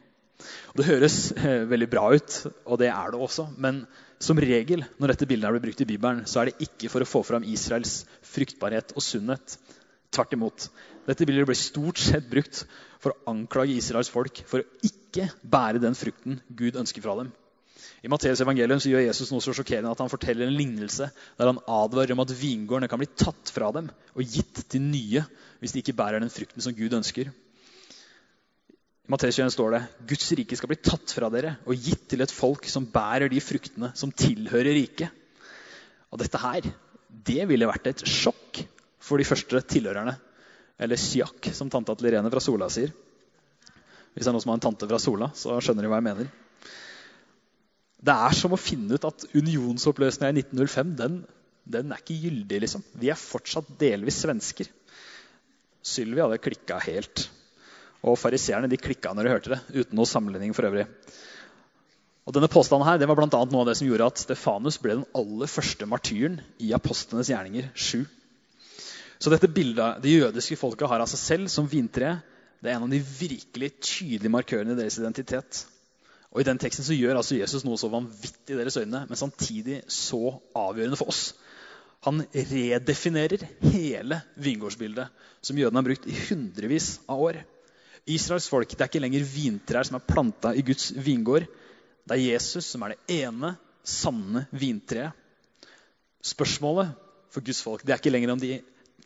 Det 0.79 0.87
høres 0.87 1.17
eh, 1.35 1.65
veldig 1.69 1.89
bra 1.91 2.05
ut, 2.15 2.37
og 2.65 2.79
det 2.81 2.89
er 2.93 3.13
det 3.13 3.21
også. 3.21 3.49
Men 3.59 3.83
som 4.23 4.39
regel 4.41 4.85
når 4.99 5.13
dette 5.13 5.29
bildet 5.29 5.53
blir 5.55 5.65
brukt 5.67 5.83
i 5.83 5.89
Bibelen, 5.89 6.23
så 6.31 6.41
er 6.41 6.51
det 6.51 6.69
ikke 6.69 6.91
for 6.93 7.05
å 7.05 7.09
få 7.09 7.25
fram 7.27 7.47
Israels 7.47 8.05
fruktbarhet 8.27 8.95
og 8.97 9.05
sunnhet. 9.05 9.59
Tvert 10.15 10.33
imot. 10.39 10.69
Dette 11.09 11.27
bildet 11.29 11.49
ble 11.49 11.59
stort 11.59 12.01
sett 12.01 12.31
brukt 12.31 12.63
for 13.03 13.13
å 13.13 13.35
anklage 13.35 13.77
Israels 13.77 14.11
folk 14.13 14.41
for 14.49 14.63
å 14.63 14.89
ikke 14.89 15.29
bære 15.43 15.83
den 15.83 15.99
frukten 15.99 16.41
Gud 16.49 16.79
ønsker 16.81 17.05
fra 17.05 17.19
dem. 17.21 17.35
I 17.99 18.11
Matteus 18.11 18.41
evangelium 18.45 18.79
så 18.79 18.93
gjør 18.93 19.03
Jesus 19.09 19.33
noe 19.33 19.43
så 19.43 19.53
sjokkerende 19.57 19.91
at 19.91 20.01
han 20.03 20.11
forteller 20.13 20.47
en 20.47 20.55
lignelse 20.55 21.09
der 21.11 21.51
han 21.51 21.59
advarer 21.67 22.15
om 22.15 22.23
at 22.23 22.35
vingårdene 22.39 22.89
kan 22.91 23.01
bli 23.01 23.09
tatt 23.11 23.51
fra 23.51 23.73
dem 23.75 23.91
og 24.15 24.23
gitt 24.37 24.63
til 24.71 24.85
nye 24.85 25.25
hvis 25.59 25.75
de 25.75 25.83
ikke 25.83 25.97
bærer 25.99 26.23
den 26.23 26.31
frukten 26.31 26.63
som 26.63 26.77
Gud 26.77 26.95
ønsker. 26.95 27.33
I 29.09 29.11
Matteus 29.11 29.41
21 29.41 29.51
står 29.57 29.75
det 29.75 29.83
Guds 30.13 30.31
rike 30.39 30.61
skal 30.61 30.71
bli 30.71 30.79
tatt 30.85 31.15
fra 31.17 31.31
dere 31.35 31.57
og 31.67 31.89
gitt 31.89 32.07
til 32.13 32.23
et 32.23 32.35
folk 32.35 32.69
som 32.71 32.87
bærer 32.93 33.33
de 33.33 33.43
fruktene 33.43 33.91
som 33.99 34.15
tilhører 34.15 34.77
riket. 34.79 35.11
Og 36.13 36.23
dette 36.23 36.41
her, 36.41 36.71
det 37.09 37.45
ville 37.51 37.69
vært 37.69 37.91
et 37.91 38.05
sjokk 38.07 38.63
for 39.03 39.21
de 39.21 39.27
første 39.27 39.61
tilhørerne. 39.75 40.15
Eller 40.79 41.01
sjakk, 41.01 41.51
som 41.57 41.71
tante 41.73 41.97
til 41.99 42.13
Irene 42.13 42.31
fra 42.31 42.41
Sola 42.41 42.69
sier. 42.71 42.93
Hvis 44.15 44.23
det 44.23 44.31
er 44.31 44.37
noen 44.37 44.45
som 44.45 44.53
har 44.53 44.61
en 44.61 44.67
tante 44.69 44.87
fra 44.87 45.01
Sola, 45.03 45.33
så 45.35 45.57
skjønner 45.59 45.85
de 45.85 45.91
hva 45.91 45.99
jeg 45.99 46.07
mener. 46.07 46.31
Det 47.99 48.15
er 48.15 48.37
som 48.39 48.55
å 48.55 48.61
finne 48.61 48.95
ut 48.95 49.07
at 49.09 49.27
unionsoppløsninga 49.35 50.31
i 50.31 50.43
1905 50.45 50.93
den, 51.01 51.17
den, 51.67 51.93
er 51.93 52.03
ikke 52.03 52.19
gyldig. 52.23 52.61
liksom. 52.65 52.85
Vi 52.95 53.11
er 53.11 53.19
fortsatt 53.19 53.73
delvis 53.81 54.21
svensker. 54.23 54.71
Sylvi 55.83 56.23
hadde 56.23 56.39
klikka 56.43 56.79
helt. 56.85 57.27
Og 58.07 58.19
fariseerne 58.21 58.71
de 58.71 58.79
klikka 58.79 59.11
når 59.15 59.27
de 59.27 59.33
hørte 59.33 59.55
det, 59.55 59.63
uten 59.81 59.99
noe 59.99 60.07
sammenligning 60.07 60.55
for 60.55 60.69
øvrig. 60.69 60.87
Og 62.29 62.35
denne 62.37 62.51
påstanden 62.53 62.87
her, 62.87 62.99
det 63.01 63.09
var 63.09 63.17
blant 63.19 63.35
annet 63.35 63.55
noe 63.55 63.65
av 63.65 63.71
det 63.71 63.79
som 63.81 63.89
gjorde 63.89 64.07
at 64.13 64.21
Stefanus 64.21 64.77
ble 64.83 64.99
den 64.99 65.07
aller 65.17 65.51
første 65.51 65.87
martyren 65.89 66.37
i 66.61 66.75
apostlenes 66.77 67.31
gjerninger 67.33 67.71
7. 67.73 68.05
Så 69.19 69.33
dette 69.33 69.51
bildet 69.51 70.03
det 70.05 70.13
jødiske 70.13 70.59
folket 70.61 70.91
har 70.93 71.03
av 71.03 71.09
seg 71.11 71.23
selv 71.23 71.51
som 71.51 71.67
vintre, 71.67 72.19
det 72.63 72.71
er 72.71 72.77
en 72.77 72.85
av 72.87 72.93
de 72.93 73.01
virkelig 73.01 73.73
tydelige 73.81 74.35
markørene 74.35 74.77
i 74.77 74.79
deres 74.79 74.99
identitet. 75.01 75.65
Og 76.33 76.43
I 76.43 76.47
den 76.49 76.61
teksten 76.61 76.85
så 76.85 76.97
gjør 76.97 77.19
altså 77.19 77.39
Jesus 77.39 77.65
noe 77.65 77.81
så 77.81 77.89
vanvittig 77.93 78.53
i 78.53 78.59
deres 78.59 78.77
øyne, 78.77 79.05
men 79.09 79.19
samtidig 79.19 79.81
så 79.93 80.37
avgjørende 80.57 80.99
for 81.01 81.13
oss. 81.13 81.31
Han 82.07 82.21
redefinerer 82.33 83.43
hele 83.73 84.21
vingårdsbildet 84.39 85.09
som 85.43 85.59
jødene 85.59 85.81
har 85.81 85.89
brukt 85.89 86.07
i 86.07 86.19
hundrevis 86.29 86.99
av 87.11 87.23
år. 87.31 87.41
Israels 88.09 88.49
folk 88.49 88.71
det 88.71 88.85
er 88.85 88.91
ikke 88.91 89.03
lenger 89.03 89.27
vintrær 89.29 89.89
som 89.89 89.99
er 89.99 90.07
planta 90.07 90.53
i 90.55 90.63
Guds 90.65 90.93
vingård. 90.95 91.49
Det 92.09 92.17
er 92.17 92.25
Jesus 92.37 92.69
som 92.71 92.85
er 92.85 92.95
det 92.95 93.19
ene 93.25 93.55
sanne 93.85 94.45
vintreet. 94.53 95.17
Spørsmålet 96.25 96.93
for 97.33 97.45
Guds 97.45 97.65
folk 97.65 97.85
det 97.85 97.95
er 97.95 98.01
ikke 98.01 98.13
lenger 98.13 98.35
om 98.35 98.41
de 98.43 98.55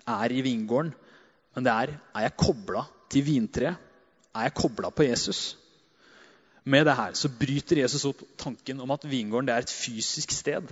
er 0.02 0.34
i 0.34 0.44
vingården, 0.44 0.92
men 1.54 1.64
det 1.64 1.72
er 1.72 1.96
er 1.96 2.26
jeg 2.26 2.38
kobla 2.44 2.84
til 3.12 3.26
vintreet. 3.26 3.90
Er 4.32 4.48
jeg 4.48 4.56
kobla 4.56 4.90
på 4.90 5.04
Jesus? 5.04 5.61
Med 6.64 6.86
det 6.86 6.94
her 6.94 7.14
så 7.18 7.28
bryter 7.28 7.82
Jesus 7.82 8.04
opp 8.06 8.22
tanken 8.38 8.80
om 8.80 8.90
at 8.94 9.06
vingården 9.10 9.50
er 9.50 9.64
et 9.64 9.72
fysisk 9.72 10.30
sted. 10.34 10.68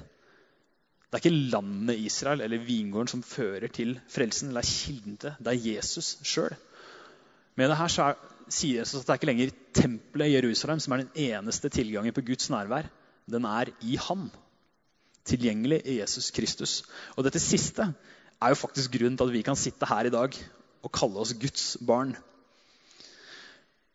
Det 1.11 1.18
er 1.18 1.25
ikke 1.25 1.50
landet 1.50 1.99
Israel 1.99 2.44
eller 2.44 2.62
vingården 2.62 3.11
som 3.11 3.23
fører 3.26 3.66
til 3.75 3.97
frelsen. 4.09 4.49
eller 4.49 4.62
er 4.62 4.70
kilden 4.70 5.16
til. 5.16 5.32
Det 5.38 5.50
er 5.50 5.73
Jesus 5.75 6.18
sjøl. 6.23 6.54
Med 7.56 7.68
det 7.68 7.76
her 7.80 7.90
så 7.90 8.02
er, 8.02 8.20
sier 8.49 8.78
Jesus 8.78 9.00
at 9.00 9.09
det 9.09 9.14
er 9.14 9.18
ikke 9.18 9.30
lenger 9.32 9.56
tempelet 9.75 10.30
i 10.30 10.37
Jerusalem 10.37 10.80
som 10.80 10.92
er 10.92 11.02
den 11.02 11.11
eneste 11.32 11.68
tilgangen 11.68 12.14
på 12.14 12.23
Guds 12.23 12.50
nærvær. 12.50 12.87
Den 13.26 13.44
er 13.44 13.75
i 13.82 13.99
ham. 13.99 14.30
Tilgjengelig 15.26 15.82
i 15.85 15.99
Jesus 15.99 16.30
Kristus. 16.30 16.82
Og 17.16 17.26
dette 17.26 17.42
siste 17.42 17.90
er 18.40 18.49
jo 18.49 18.54
faktisk 18.62 18.94
grunnen 18.94 19.18
til 19.18 19.26
at 19.26 19.35
vi 19.35 19.42
kan 19.42 19.59
sitte 19.59 19.87
her 19.87 20.06
i 20.06 20.14
dag 20.14 20.38
og 20.82 20.92
kalle 20.94 21.18
oss 21.18 21.35
Guds 21.35 21.76
barn. 21.87 22.14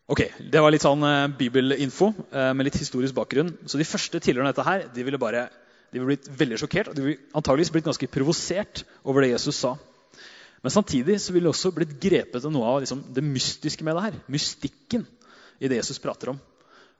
Ok, 0.06 0.20
Det 0.38 0.60
var 0.62 0.70
litt 0.70 0.84
sånn 0.84 1.02
eh, 1.02 1.26
bibelinfo 1.34 2.12
eh, 2.30 2.52
med 2.54 2.68
litt 2.68 2.78
historisk 2.78 3.16
bakgrunn. 3.16 3.50
Så 3.66 3.78
De 3.80 3.86
første 3.86 4.20
tilhørerne 4.22 4.52
dette 4.52 4.66
her, 4.66 4.84
de 4.94 5.06
ville 5.06 5.18
bare, 5.18 5.48
de 5.90 5.98
ville 5.98 6.12
blitt 6.12 6.28
veldig 6.30 6.60
sjokkert 6.62 6.92
og 6.92 6.98
de 6.98 7.06
ville 7.08 7.30
antageligvis 7.34 7.72
blitt 7.74 7.88
ganske 7.88 8.08
provosert 8.14 8.84
over 9.02 9.24
det 9.26 9.32
Jesus 9.32 9.58
sa. 9.64 9.74
Men 10.62 10.74
samtidig 10.74 11.18
så 11.22 11.34
ville 11.34 11.48
det 11.48 11.54
også 11.56 11.74
blitt 11.74 11.96
grepet 12.02 12.46
av 12.46 12.54
noe 12.54 12.68
av 12.70 12.78
liksom, 12.84 13.02
det 13.14 13.24
mystiske 13.26 13.86
med 13.86 13.98
det 13.98 14.04
her. 14.06 14.20
Mystikken 14.30 15.02
i 15.58 15.70
det 15.70 15.80
Jesus 15.80 15.98
prater 16.02 16.30
om. 16.36 16.38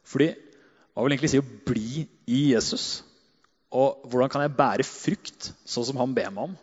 Fordi 0.07 0.33
hva 0.35 1.05
vil 1.05 1.15
egentlig 1.15 1.31
si 1.37 1.43
å 1.43 1.47
bli 1.71 2.07
i 2.27 2.41
Jesus? 2.57 3.05
Og 3.71 4.03
hvordan 4.11 4.31
kan 4.33 4.43
jeg 4.43 4.57
bære 4.59 4.87
frukt, 4.87 5.53
sånn 5.69 5.87
som 5.87 6.03
han 6.03 6.15
ber 6.17 6.35
meg 6.35 6.51
om? 6.51 6.59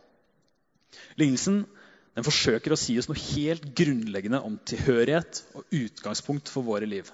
Lignelsen 1.20 1.64
den 2.14 2.26
forsøker 2.26 2.74
å 2.74 2.80
si 2.80 2.96
oss 3.02 3.10
noe 3.10 3.20
helt 3.34 3.66
grunnleggende 3.78 4.42
om 4.46 4.60
tilhørighet 4.70 5.42
og 5.58 5.66
utgangspunkt 5.74 6.52
for 6.52 6.66
våre 6.66 6.90
liv. 6.90 7.10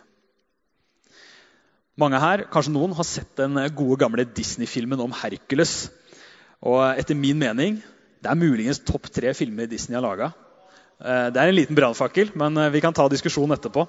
Mange 2.00 2.20
her, 2.22 2.46
kanskje 2.52 2.74
noen, 2.76 2.96
har 2.96 3.08
sett 3.08 3.32
den 3.40 3.60
gode 3.76 4.00
gamle 4.00 4.24
Disney-filmen 4.28 5.02
om 5.04 5.16
Hercules. 5.22 5.90
Og 6.60 6.84
etter 7.00 7.16
min 7.16 7.40
mening 7.40 7.80
det 8.20 8.28
er 8.28 8.40
muligens 8.40 8.82
topp 8.84 9.08
tre 9.16 9.32
filmer 9.36 9.68
Disney 9.72 9.96
har 9.96 10.04
laga. 10.04 10.34
Eh, 11.00 11.28
det 11.32 11.40
er 11.40 11.52
en 11.52 11.56
liten 11.56 11.78
brannfakkel, 11.78 12.34
men 12.40 12.58
eh, 12.60 12.72
vi 12.74 12.82
kan 12.84 12.96
ta 12.96 13.06
diskusjonen 13.12 13.56
etterpå. 13.56 13.86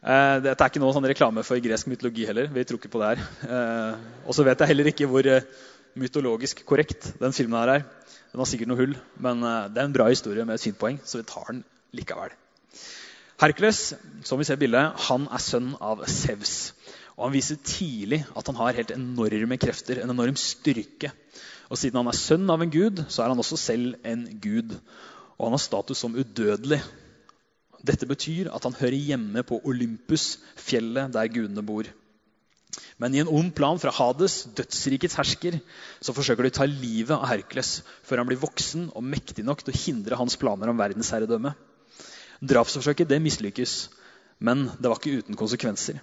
Eh, 0.00 0.36
dette 0.44 0.56
er 0.56 0.72
ikke 0.72 0.82
noe 0.82 0.92
sånn 0.92 1.08
reklame 1.08 1.44
for 1.46 1.60
gresk 1.64 1.88
mytologi 1.88 2.26
heller. 2.28 2.50
Vi 2.52 2.64
tror 2.68 2.80
ikke 2.80 2.92
på 2.92 3.00
det 3.00 3.14
her. 3.14 3.96
Og 4.26 4.36
så 4.36 4.44
vet 4.44 4.60
jeg 4.60 4.72
heller 4.72 4.92
ikke 4.92 5.08
hvor 5.08 5.28
mytologisk 5.98 6.62
korrekt 6.68 7.12
den 7.20 7.34
filmen 7.36 7.58
her 7.60 7.74
er. 7.78 7.88
Den 8.30 8.42
har 8.42 8.48
sikkert 8.48 8.70
noe 8.70 8.78
hull, 8.78 8.94
men 9.18 9.42
det 9.42 9.80
er 9.80 9.88
en 9.88 9.96
bra 9.96 10.06
historie 10.10 10.44
med 10.46 10.58
et 10.58 10.64
fint 10.68 10.78
poeng, 10.78 11.00
så 11.04 11.18
vi 11.18 11.26
tar 11.26 11.50
den 11.50 11.64
likevel. 11.96 12.34
Hercules 13.40 13.94
som 14.28 14.38
vi 14.38 14.44
ser 14.44 14.60
bildet, 14.60 14.98
han 15.08 15.24
er 15.32 15.40
sønn 15.40 15.72
av 15.80 16.02
Sevs. 16.10 16.74
Og 17.16 17.26
Han 17.26 17.34
viser 17.34 17.60
tidlig 17.64 18.22
at 18.36 18.48
han 18.48 18.58
har 18.58 18.76
helt 18.76 18.92
enorme 18.94 19.56
krefter, 19.60 20.00
en 20.00 20.12
enorm 20.12 20.36
styrke. 20.40 21.12
Og 21.68 21.78
Siden 21.80 22.00
han 22.00 22.10
er 22.10 22.16
sønn 22.16 22.48
av 22.52 22.62
en 22.64 22.72
gud, 22.72 23.00
så 23.08 23.24
er 23.24 23.32
han 23.32 23.40
også 23.40 23.58
selv 23.60 23.96
en 24.04 24.26
gud. 24.42 24.74
Og 25.38 25.46
han 25.46 25.56
har 25.56 25.62
status 25.62 26.00
som 26.00 26.16
udødelig. 26.16 26.80
Dette 27.86 28.08
betyr 28.08 28.50
at 28.52 28.64
han 28.68 28.76
hører 28.76 28.96
hjemme 28.96 29.44
på 29.46 29.60
Olympus, 29.64 30.38
fjellet 30.56 31.12
der 31.14 31.32
gudene 31.32 31.64
bor. 31.64 31.88
Men 33.00 33.14
i 33.16 33.22
en 33.22 33.30
ond 33.32 33.54
plan 33.56 33.78
fra 33.80 33.92
Hades, 33.96 34.42
dødsrikets 34.56 35.16
hersker, 35.16 35.56
så 36.04 36.12
forsøker 36.12 36.44
de 36.44 36.52
å 36.52 36.56
ta 36.58 36.66
livet 36.68 37.14
av 37.16 37.30
Hercules 37.30 37.78
før 38.04 38.20
han 38.20 38.28
blir 38.28 38.40
voksen 38.42 38.90
og 38.92 39.06
mektig 39.06 39.46
nok 39.46 39.64
til 39.64 39.72
å 39.72 39.80
hindre 39.86 40.18
hans 40.20 40.36
planer 40.40 40.68
om 40.68 40.80
verdensherredømme. 40.80 41.54
Drapsforsøket 42.44 43.08
det 43.08 43.22
mislykkes, 43.24 43.76
men 44.44 44.66
det 44.76 44.90
var 44.90 45.00
ikke 45.00 45.22
uten 45.22 45.38
konsekvenser. 45.40 46.02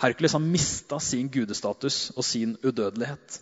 Hercules 0.00 0.32
har 0.36 0.42
mista 0.42 0.98
sin 1.00 1.28
gudestatus 1.32 2.08
og 2.16 2.24
sin 2.26 2.56
udødelighet. 2.64 3.38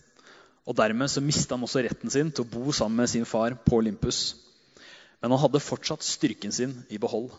Og 0.67 0.77
Dermed 0.79 1.11
så 1.11 1.23
mista 1.23 1.55
han 1.57 1.65
også 1.67 1.83
retten 1.87 2.11
sin 2.11 2.35
til 2.35 2.45
å 2.45 2.51
bo 2.51 2.75
sammen 2.75 3.03
med 3.03 3.11
sin 3.11 3.27
far 3.27 3.57
på 3.63 3.79
Olympus. 3.79 4.35
Men 5.23 5.35
han 5.35 5.43
hadde 5.43 5.63
fortsatt 5.63 6.03
styrken 6.07 6.55
sin 6.55 6.77
i 6.91 6.99
behold. 7.03 7.31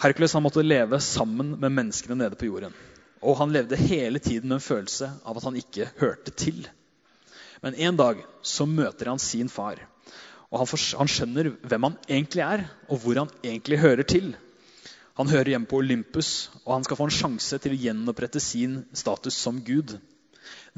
Hercules 0.00 0.36
han 0.36 0.44
måtte 0.44 0.64
leve 0.64 1.00
sammen 1.02 1.56
med 1.56 1.72
menneskene 1.72 2.20
nede 2.20 2.38
på 2.38 2.48
jorden. 2.48 2.76
Og 3.22 3.38
han 3.40 3.52
levde 3.54 3.78
hele 3.80 4.20
tiden 4.22 4.48
med 4.50 4.60
en 4.60 4.64
følelse 4.64 5.10
av 5.26 5.38
at 5.38 5.46
han 5.48 5.58
ikke 5.58 5.90
hørte 5.98 6.34
til. 6.34 6.66
Men 7.64 7.74
en 7.74 7.96
dag 7.98 8.20
så 8.46 8.66
møter 8.70 9.10
han 9.10 9.22
sin 9.22 9.50
far. 9.50 9.80
Og 10.48 10.62
han, 10.62 10.68
han 11.00 11.10
skjønner 11.10 11.50
hvem 11.68 11.88
han 11.88 11.96
egentlig 12.06 12.44
er, 12.44 12.68
og 12.88 13.02
hvor 13.02 13.18
han 13.20 13.32
egentlig 13.42 13.80
hører 13.82 14.06
til. 14.08 14.30
Han 15.18 15.28
hører 15.28 15.50
hjemme 15.50 15.66
på 15.66 15.80
Olympus, 15.82 16.50
og 16.62 16.76
han 16.76 16.86
skal 16.86 17.00
få 17.00 17.08
en 17.08 17.16
sjanse 17.16 17.58
til 17.58 17.74
å 17.74 17.80
gjenopprette 17.82 18.40
sin 18.42 18.84
status 18.96 19.34
som 19.34 19.58
gud. 19.66 19.96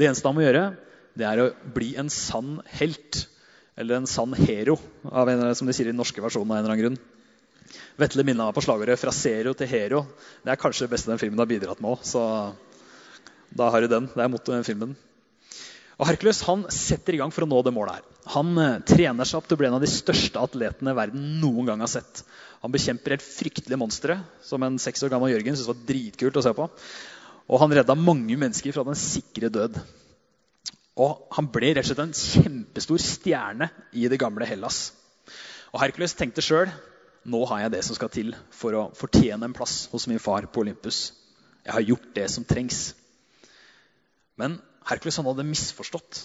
Det 0.01 0.09
eneste 0.09 0.27
han 0.27 0.39
må 0.39 0.47
gjøre, 0.47 0.65
det 1.19 1.27
er 1.29 1.43
å 1.43 1.51
bli 1.75 1.93
en 2.01 2.09
sann 2.13 2.57
helt. 2.81 3.27
Eller 3.77 4.01
en 4.01 4.09
sann 4.09 4.33
hero, 4.37 4.79
en, 5.05 5.45
som 5.57 5.69
de 5.69 5.77
sier 5.77 5.91
i 5.91 5.93
den 5.93 6.01
norske 6.01 6.25
versjonen. 6.25 6.51
av 6.51 6.59
en 6.59 6.65
eller 6.65 6.75
annen 6.75 6.85
grunn. 6.87 6.99
Vetle 8.01 8.25
minna 8.27 8.49
meg 8.49 8.57
på 8.57 8.65
slagordet 8.65 8.99
'fra 8.99 9.13
zero 9.13 9.55
til 9.55 9.69
hero'. 9.69 10.07
Det 10.45 10.53
er 10.53 10.61
kanskje 10.61 10.87
det 10.87 10.95
beste 10.95 11.11
den 11.11 11.21
filmen 11.21 11.39
har 11.39 11.47
bidratt 11.47 11.81
med 11.81 11.91
òg. 11.93 12.05
Så 12.05 12.23
da 13.55 13.71
har 13.71 13.81
du 13.81 13.89
den. 13.89 14.07
Det 14.07 14.23
er 14.23 14.33
mottoet 14.33 14.61
i 14.61 14.73
filmen. 14.73 14.97
Og 16.01 16.09
Hercules 16.09 16.41
han 16.49 16.65
setter 16.73 17.15
i 17.15 17.21
gang 17.21 17.33
for 17.35 17.45
å 17.45 17.51
nå 17.51 17.61
det 17.63 17.75
målet 17.77 17.99
her. 17.99 18.05
Han 18.33 18.57
eh, 18.57 18.81
trener 18.89 19.29
seg 19.29 19.41
opp 19.41 19.49
til 19.49 19.59
å 19.59 19.61
bli 19.61 19.69
en 19.69 19.77
av 19.77 19.83
de 19.85 19.91
største 19.91 20.41
atletene 20.41 20.95
verden 20.97 21.41
noen 21.43 21.69
gang 21.69 21.83
har 21.85 21.93
sett. 21.93 22.23
Han 22.65 22.73
bekjemper 22.73 23.17
helt 23.17 23.25
fryktelige 23.25 23.81
monstre, 23.81 24.17
som 24.45 24.63
en 24.65 24.79
seks 24.81 25.05
år 25.05 25.13
gammel 25.13 25.35
Jørgen 25.35 25.57
syntes 25.57 25.69
var 25.69 25.83
dritkult 25.89 26.39
å 26.41 26.45
se 26.45 26.55
på. 26.57 26.69
Og 27.51 27.61
han 27.61 27.75
redda 27.77 27.97
mange 27.99 28.37
mennesker 28.39 28.73
fra 28.73 28.85
den 28.87 28.97
sikre 28.97 29.51
død. 29.53 29.77
Og 31.01 31.27
han 31.37 31.49
ble 31.53 31.75
rett 31.75 31.85
og 31.85 31.91
slett 31.91 32.05
en 32.07 32.17
kjempestor 32.17 33.03
stjerne 33.05 33.71
i 33.93 34.09
det 34.09 34.21
gamle 34.21 34.49
Hellas. 34.49 34.91
Og 35.75 35.83
Hercules 35.85 36.17
tenkte 36.17 36.45
sjøl 36.45 36.73
nå 37.29 37.41
har 37.51 37.65
jeg 37.65 37.75
det 37.75 37.83
som 37.85 37.97
skal 37.99 38.13
til 38.13 38.33
for 38.55 38.77
å 38.77 38.87
fortjene 38.97 39.45
en 39.49 39.57
plass 39.57 39.85
hos 39.93 40.07
min 40.09 40.23
far 40.23 40.47
på 40.49 40.63
Olympus. 40.63 41.11
Jeg 41.67 41.75
har 41.77 41.85
gjort 41.85 42.11
det 42.17 42.27
som 42.33 42.47
trengs. 42.49 42.95
Men 44.41 44.57
Hercules 44.89 45.19
han 45.21 45.29
hadde 45.29 45.49
misforstått. 45.49 46.23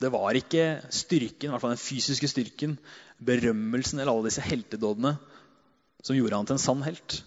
Det 0.00 0.10
var 0.12 0.36
ikke 0.36 0.80
styrken, 0.92 1.48
i 1.48 1.52
hvert 1.52 1.62
fall 1.62 1.74
den 1.74 1.80
fysiske 1.80 2.28
styrken, 2.30 2.76
berømmelsen 3.20 4.00
eller 4.00 4.12
alle 4.14 4.30
disse 4.30 4.44
heltedådene 4.44 5.16
som 6.04 6.16
gjorde 6.16 6.38
han 6.38 6.48
til 6.48 6.56
en 6.56 6.62
sann 6.62 6.84
helt. 6.86 7.20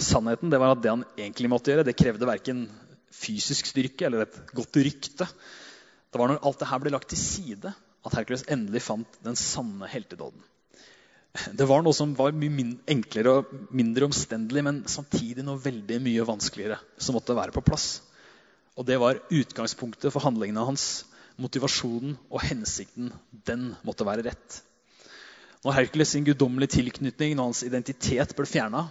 Sannheten 0.00 0.52
det 0.52 0.60
var 0.60 0.74
at 0.74 0.82
det 0.84 0.92
han 0.92 1.04
egentlig 1.16 1.50
måtte 1.52 1.72
gjøre, 1.72 1.86
det 1.88 1.96
krevde 1.96 2.28
verken 2.28 2.66
fysisk 3.12 3.68
styrke 3.68 4.06
eller 4.06 4.26
et 4.26 4.38
godt 4.56 4.76
rykte. 4.80 5.28
Det 6.10 6.20
var 6.20 6.30
når 6.30 6.42
alt 6.44 6.60
det 6.60 6.68
her 6.70 6.82
ble 6.82 6.92
lagt 6.94 7.12
til 7.12 7.20
side, 7.20 7.72
at 8.00 8.16
Hercules 8.16 8.46
endelig 8.48 8.82
fant 8.84 9.20
den 9.24 9.36
sanne 9.36 9.88
heltedåden. 9.88 10.40
Det 11.30 11.66
var 11.68 11.84
noe 11.84 11.94
som 11.94 12.10
var 12.18 12.34
mye 12.34 12.72
enklere 12.90 13.36
og 13.38 13.50
mindre 13.76 14.08
omstendelig, 14.08 14.64
men 14.66 14.80
samtidig 14.90 15.44
noe 15.46 15.62
veldig 15.62 16.00
mye 16.02 16.26
vanskeligere 16.26 16.80
som 16.98 17.14
måtte 17.14 17.36
være 17.38 17.54
på 17.54 17.62
plass. 17.62 18.00
Og 18.74 18.86
det 18.88 18.98
var 18.98 19.20
utgangspunktet 19.30 20.10
for 20.10 20.24
handlingene 20.24 20.66
hans. 20.66 21.04
Motivasjonen 21.40 22.16
og 22.28 22.42
hensikten, 22.44 23.12
den 23.46 23.70
måtte 23.86 24.04
være 24.04 24.26
rett. 24.26 24.58
Når 25.64 25.76
Hercules 25.76 26.10
sin 26.16 26.26
guddommelige 26.26 26.80
tilknytning, 26.80 27.36
når 27.36 27.50
hans 27.50 27.62
identitet 27.64 28.34
ble 28.36 28.48
fjerna, 28.48 28.88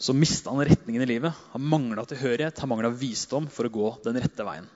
så 0.00 0.14
mista 0.16 0.54
han 0.54 0.64
retningen 0.64 1.04
i 1.04 1.08
livet. 1.10 1.36
Han 1.52 1.66
mangla 1.68 2.06
tilhørighet, 2.08 2.58
han 2.62 2.72
mangla 2.72 2.92
visdom 2.94 3.50
for 3.52 3.68
å 3.68 3.74
gå 3.74 3.90
den 4.06 4.16
rette 4.22 4.46
veien. 4.46 4.68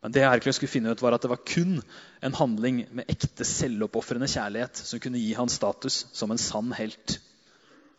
Men 0.00 0.14
det 0.16 0.24
Hercules 0.24 0.56
skulle 0.56 0.72
finne 0.72 0.92
ut 0.94 1.02
var 1.04 1.12
at 1.12 1.24
det 1.24 1.30
var 1.32 1.42
kun 1.44 1.80
en 2.24 2.36
handling 2.36 2.84
med 2.96 3.10
ekte 3.12 3.44
selvoppofrende 3.44 4.28
kjærlighet 4.32 4.80
som 4.80 5.02
kunne 5.02 5.20
gi 5.20 5.34
han 5.36 5.52
status 5.52 6.06
som 6.16 6.32
en 6.32 6.40
sann 6.40 6.72
helt. 6.78 7.18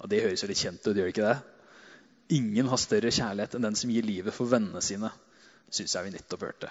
Og 0.02 0.10
Det 0.10 0.24
høres 0.24 0.42
jo 0.42 0.50
litt 0.50 0.64
kjent 0.64 0.88
ut, 0.88 0.98
gjør 0.98 1.12
ikke 1.12 1.28
det? 1.28 1.38
Ingen 2.38 2.72
har 2.72 2.80
større 2.82 3.12
kjærlighet 3.14 3.54
enn 3.58 3.68
den 3.68 3.78
som 3.78 3.92
gir 3.94 4.08
livet 4.08 4.34
for 4.34 4.50
vennene 4.50 4.82
sine, 4.82 5.12
Synes 5.72 5.94
jeg 5.96 6.04
vi 6.04 6.10
nettopp 6.12 6.42
hørte. 6.44 6.70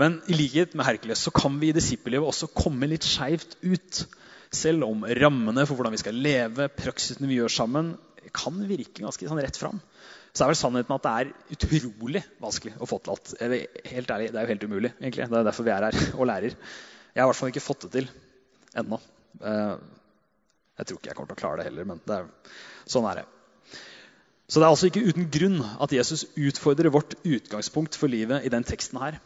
Men 0.00 0.14
i 0.32 0.36
likhet 0.36 0.72
med 0.76 0.86
Hercules 0.86 1.20
så 1.26 1.32
kan 1.34 1.58
vi 1.60 1.68
i 1.68 1.76
disippellivet 1.76 2.24
også 2.24 2.48
komme 2.56 2.88
litt 2.88 3.04
skeivt 3.04 3.58
ut. 3.60 4.00
Selv 4.54 4.86
om 4.86 5.04
rammene 5.18 5.66
for 5.66 5.76
hvordan 5.76 5.92
vi 5.92 6.00
skal 6.00 6.16
leve, 6.16 6.70
praksisene 6.72 7.28
vi 7.28 7.36
gjør 7.36 7.52
sammen, 7.52 7.90
kan 8.34 8.56
virke 8.68 9.04
ganske 9.04 9.28
sånn 9.28 9.42
rett 9.42 9.58
fram, 9.60 9.80
så 10.36 10.44
er 10.44 10.52
vel 10.52 10.58
sannheten 10.58 10.94
at 10.96 11.04
det 11.06 11.12
er 11.16 11.30
utrolig 11.56 12.22
vanskelig 12.42 12.74
å 12.80 12.88
få 12.88 12.98
til 13.00 13.14
alt. 13.14 13.34
Helt 13.40 14.10
ærlig, 14.12 14.32
Det 14.32 14.40
er 14.40 14.44
jo 14.46 14.52
helt 14.52 14.66
umulig. 14.68 14.92
egentlig. 15.00 15.28
Det 15.30 15.38
er 15.38 15.48
derfor 15.48 15.64
vi 15.64 15.72
er 15.72 15.88
her 15.88 16.00
og 16.20 16.26
lærer. 16.28 16.56
Jeg 17.14 17.22
har 17.22 17.28
i 17.28 17.30
hvert 17.30 17.40
fall 17.40 17.52
ikke 17.54 17.64
fått 17.64 17.86
det 17.86 17.92
til 17.94 18.10
ennå. 18.76 18.98
Eh, 19.40 19.76
jeg 20.76 20.86
tror 20.86 20.98
ikke 20.98 21.08
jeg 21.08 21.16
kommer 21.16 21.30
til 21.32 21.38
å 21.38 21.40
klare 21.40 21.60
det 21.62 21.68
heller, 21.70 21.88
men 21.88 22.02
det 22.04 22.18
er, 22.18 22.28
sånn 22.84 23.08
er 23.08 23.22
det. 23.22 23.26
Så 24.46 24.60
det 24.60 24.66
er 24.66 24.74
altså 24.74 24.90
ikke 24.90 25.06
uten 25.08 25.30
grunn 25.32 25.58
at 25.82 25.92
Jesus 25.96 26.26
utfordrer 26.36 26.92
vårt 26.94 27.16
utgangspunkt 27.24 27.96
for 27.98 28.12
livet 28.12 28.44
i 28.46 28.52
den 28.52 28.66
teksten 28.66 29.00
her. 29.00 29.16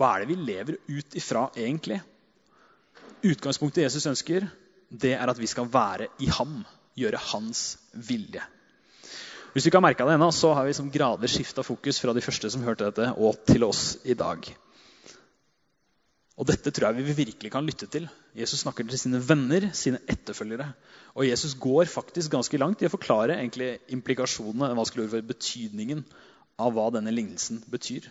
Hva 0.00 0.14
er 0.14 0.22
det 0.22 0.30
vi 0.30 0.38
lever 0.38 0.78
ut 0.88 1.16
ifra 1.18 1.48
egentlig? 1.58 1.98
Utgangspunktet 3.26 3.84
Jesus 3.84 4.06
ønsker, 4.08 4.46
det 4.88 5.12
er 5.18 5.28
at 5.28 5.38
vi 5.38 5.50
skal 5.50 5.68
være 5.68 6.08
i 6.24 6.30
ham 6.38 6.62
gjøre 6.98 7.20
hans 7.30 7.78
vilje. 7.92 8.42
Hvis 9.50 9.64
du 9.64 9.70
ikke 9.70 9.80
har 9.80 9.88
merka 9.88 10.06
det 10.06 10.14
ennå, 10.14 10.30
så 10.34 10.52
har 10.54 10.66
vi 10.68 10.74
som 10.76 10.90
gradvis 10.94 11.34
skifta 11.34 11.64
fokus 11.66 11.98
fra 12.02 12.14
de 12.14 12.22
første 12.22 12.50
som 12.52 12.62
hørte 12.62 12.86
dette, 12.86 13.12
og 13.18 13.40
til 13.48 13.66
oss 13.66 13.96
i 14.06 14.14
dag. 14.14 14.46
Og 16.40 16.46
Dette 16.48 16.70
tror 16.72 16.94
jeg 16.94 17.04
vi 17.04 17.16
virkelig 17.18 17.50
kan 17.52 17.66
lytte 17.66 17.84
til. 17.90 18.06
Jesus 18.32 18.62
snakker 18.62 18.86
til 18.88 18.98
sine 18.98 19.18
venner, 19.20 19.66
sine 19.76 19.98
etterfølgere. 20.08 20.70
Og 21.12 21.26
Jesus 21.26 21.52
går 21.60 21.90
faktisk 21.90 22.32
ganske 22.32 22.60
langt 22.62 22.80
i 22.80 22.88
å 22.88 22.92
forklare 22.92 23.36
egentlig 23.36 23.74
implikasjonene, 23.92 24.70
hva 24.72 24.86
skulle 24.88 25.10
for 25.12 25.26
betydningen 25.26 26.00
av 26.60 26.72
hva 26.72 26.86
denne 26.94 27.12
lignelsen 27.12 27.60
betyr. 27.68 28.08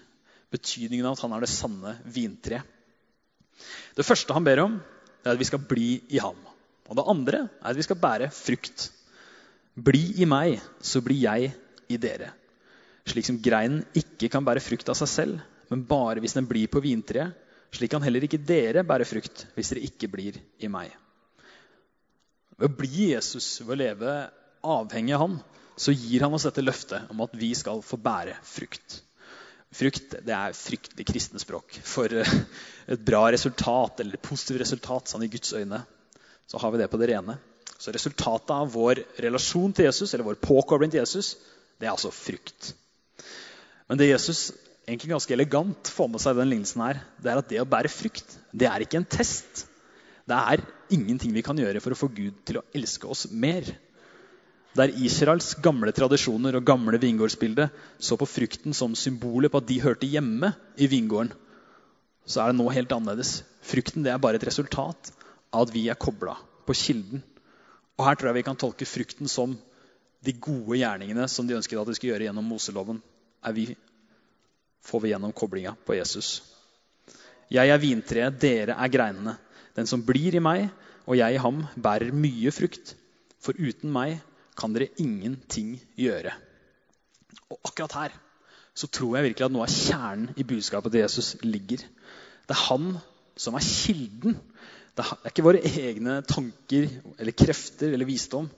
Betydningen 0.54 1.08
av 1.08 1.18
at 1.18 1.24
han 1.26 1.34
er 1.38 1.46
det 1.46 1.50
sanne 1.50 1.96
vintreet. 2.06 2.78
Det 3.98 4.06
første 4.06 4.36
han 4.36 4.46
ber 4.46 4.62
om, 4.68 4.78
er 5.26 5.34
at 5.34 5.42
vi 5.42 5.48
skal 5.50 5.66
bli 5.66 5.90
i 6.14 6.22
ham. 6.22 6.38
Og 6.90 6.98
det 6.98 7.06
andre 7.12 7.44
er 7.48 7.72
at 7.72 7.78
vi 7.78 7.86
skal 7.86 8.00
bære 8.02 8.32
frukt. 8.34 8.90
Bli 9.80 10.04
i 10.24 10.28
meg, 10.28 10.58
så 10.82 11.02
blir 11.06 11.22
jeg 11.22 11.52
i 11.90 11.98
dere. 12.02 12.32
Slik 13.10 13.28
som 13.28 13.40
greinen 13.42 13.84
ikke 13.98 14.30
kan 14.34 14.46
bære 14.46 14.64
frukt 14.64 14.90
av 14.92 14.98
seg 14.98 15.12
selv, 15.12 15.44
men 15.70 15.86
bare 15.90 16.22
hvis 16.22 16.36
den 16.38 16.50
blir 16.50 16.70
på 16.72 16.82
vintreet. 16.84 17.38
Slik 17.74 17.94
kan 17.94 18.02
heller 18.02 18.26
ikke 18.26 18.42
dere 18.42 18.86
bære 18.88 19.06
frukt 19.06 19.46
hvis 19.56 19.70
dere 19.72 19.86
ikke 19.86 20.10
blir 20.10 20.40
i 20.58 20.70
meg. 20.72 20.90
Ved 22.58 22.72
å 22.72 22.78
bli 22.80 23.12
Jesus, 23.14 23.60
ved 23.62 23.76
å 23.76 23.80
leve 23.84 24.16
avhengig 24.66 25.14
av 25.16 25.22
han, 25.24 25.38
så 25.80 25.94
gir 25.96 26.26
han 26.26 26.34
oss 26.36 26.48
dette 26.50 26.66
løftet 26.66 27.14
om 27.14 27.22
at 27.24 27.38
vi 27.40 27.54
skal 27.56 27.80
få 27.86 28.02
bære 28.04 28.34
frukt. 28.44 28.98
Frukt 29.70 30.18
det 30.26 30.34
er 30.34 30.58
fryktelig 30.58 31.06
kristne 31.08 31.40
språk. 31.40 31.78
For 31.86 32.12
et 32.94 33.06
bra 33.06 33.22
resultat, 33.32 34.02
eller 34.02 34.18
et 34.18 34.26
positivt 34.26 34.64
resultat, 34.66 35.14
sånn 35.14 35.24
i 35.24 35.32
Guds 35.32 35.54
øyne, 35.56 35.84
så 36.50 36.58
har 36.58 36.74
vi 36.74 36.82
det 36.82 36.90
på 36.90 36.98
det 36.98 37.12
rene. 37.12 37.38
Så 37.80 37.94
resultatet 37.96 38.52
av 38.52 38.72
vår 38.74 39.04
relasjon 39.24 39.74
til 39.76 39.88
Jesus, 39.88 40.14
eller 40.14 40.26
vår 40.28 40.40
påkobling 40.42 40.92
til 40.92 41.04
Jesus, 41.04 41.36
det 41.80 41.88
er 41.88 41.94
altså 41.94 42.12
frukt. 42.12 42.74
Men 43.88 44.02
det 44.02 44.10
Jesus 44.10 44.50
egentlig 44.90 45.14
ganske 45.14 45.36
elegant 45.36 45.92
får 45.94 46.10
med 46.10 46.24
seg 46.24 46.36
i 46.36 46.42
den 46.42 46.50
lignelsen 46.52 46.84
her, 46.84 47.04
det 47.22 47.32
er 47.32 47.42
at 47.42 47.52
det 47.52 47.62
å 47.62 47.68
bære 47.70 47.92
frukt, 47.94 48.34
det 48.52 48.68
er 48.68 48.84
ikke 48.84 49.00
en 49.00 49.08
test. 49.08 49.68
Det 50.30 50.38
er 50.38 50.66
ingenting 50.94 51.32
vi 51.34 51.46
kan 51.46 51.58
gjøre 51.58 51.82
for 51.84 51.94
å 51.94 52.00
få 52.00 52.10
Gud 52.14 52.42
til 52.46 52.60
å 52.60 52.66
elske 52.76 53.10
oss 53.10 53.28
mer. 53.30 53.70
Der 54.78 54.94
Israels 55.02 55.54
gamle 55.64 55.94
tradisjoner 55.96 56.58
og 56.58 56.66
gamle 56.66 57.00
vingårdsbilde 57.02 57.70
så 58.02 58.18
på 58.18 58.28
frukten 58.30 58.76
som 58.78 58.98
symbolet 58.98 59.54
på 59.54 59.62
at 59.62 59.70
de 59.70 59.80
hørte 59.82 60.10
hjemme 60.10 60.52
i 60.78 60.90
vingården, 60.90 61.32
så 62.30 62.44
er 62.44 62.52
det 62.52 62.60
nå 62.60 62.68
helt 62.74 62.92
annerledes. 62.94 63.40
Frukten 63.66 64.06
det 64.06 64.12
er 64.14 64.22
bare 64.22 64.38
et 64.38 64.46
resultat 64.46 65.10
av 65.52 65.68
at 65.68 65.74
vi 65.74 65.88
er 65.90 66.00
kobla 66.00 66.36
på 66.68 66.76
kilden. 66.78 67.24
Og 67.98 68.06
Her 68.06 68.16
tror 68.16 68.30
jeg 68.30 68.40
vi 68.40 68.48
kan 68.48 68.60
tolke 68.60 68.88
frukten 68.88 69.32
som 69.32 69.58
de 70.24 70.34
gode 70.36 70.80
gjerningene 70.80 71.28
som 71.32 71.48
de 71.48 71.56
ønsket 71.58 71.80
at 71.80 71.90
de 71.90 71.96
skulle 71.98 72.14
gjøre 72.14 72.28
gjennom 72.28 72.48
Moseloven. 72.48 73.02
Er 73.44 73.56
vi, 73.56 73.66
får 74.84 75.04
vi 75.04 75.14
gjennom 75.14 75.34
koblinga 75.36 75.76
på 75.88 75.96
Jesus. 75.98 76.42
Jeg 77.50 77.72
er 77.72 77.82
vintreet, 77.82 78.40
dere 78.42 78.76
er 78.78 78.92
greinene. 78.94 79.38
Den 79.76 79.88
som 79.90 80.04
blir 80.06 80.36
i 80.36 80.44
meg 80.44 80.68
og 81.10 81.18
jeg 81.18 81.36
i 81.36 81.42
ham, 81.42 81.64
bærer 81.74 82.14
mye 82.14 82.52
frukt. 82.54 82.94
For 83.42 83.58
uten 83.58 83.92
meg 83.94 84.20
kan 84.60 84.76
dere 84.76 84.92
ingenting 85.02 85.78
gjøre. 85.98 86.36
Og 87.50 87.72
akkurat 87.72 87.96
her 87.98 88.18
så 88.78 88.88
tror 88.88 89.18
jeg 89.18 89.30
virkelig 89.30 89.48
at 89.48 89.54
noe 89.54 89.66
av 89.66 89.74
kjernen 89.74 90.36
i 90.40 90.46
budskapet 90.48 90.94
til 90.94 91.02
Jesus 91.04 91.34
ligger. 91.44 91.82
Det 92.48 92.56
er 92.56 92.66
han 92.70 92.92
som 93.40 93.58
er 93.58 93.66
kilden. 93.66 94.38
Det 95.00 95.06
er 95.08 95.32
ikke 95.32 95.46
våre 95.46 95.62
egne 95.64 96.18
tanker 96.28 96.90
eller 97.16 97.36
krefter 97.38 97.94
eller 97.96 98.08
visdom. 98.08 98.50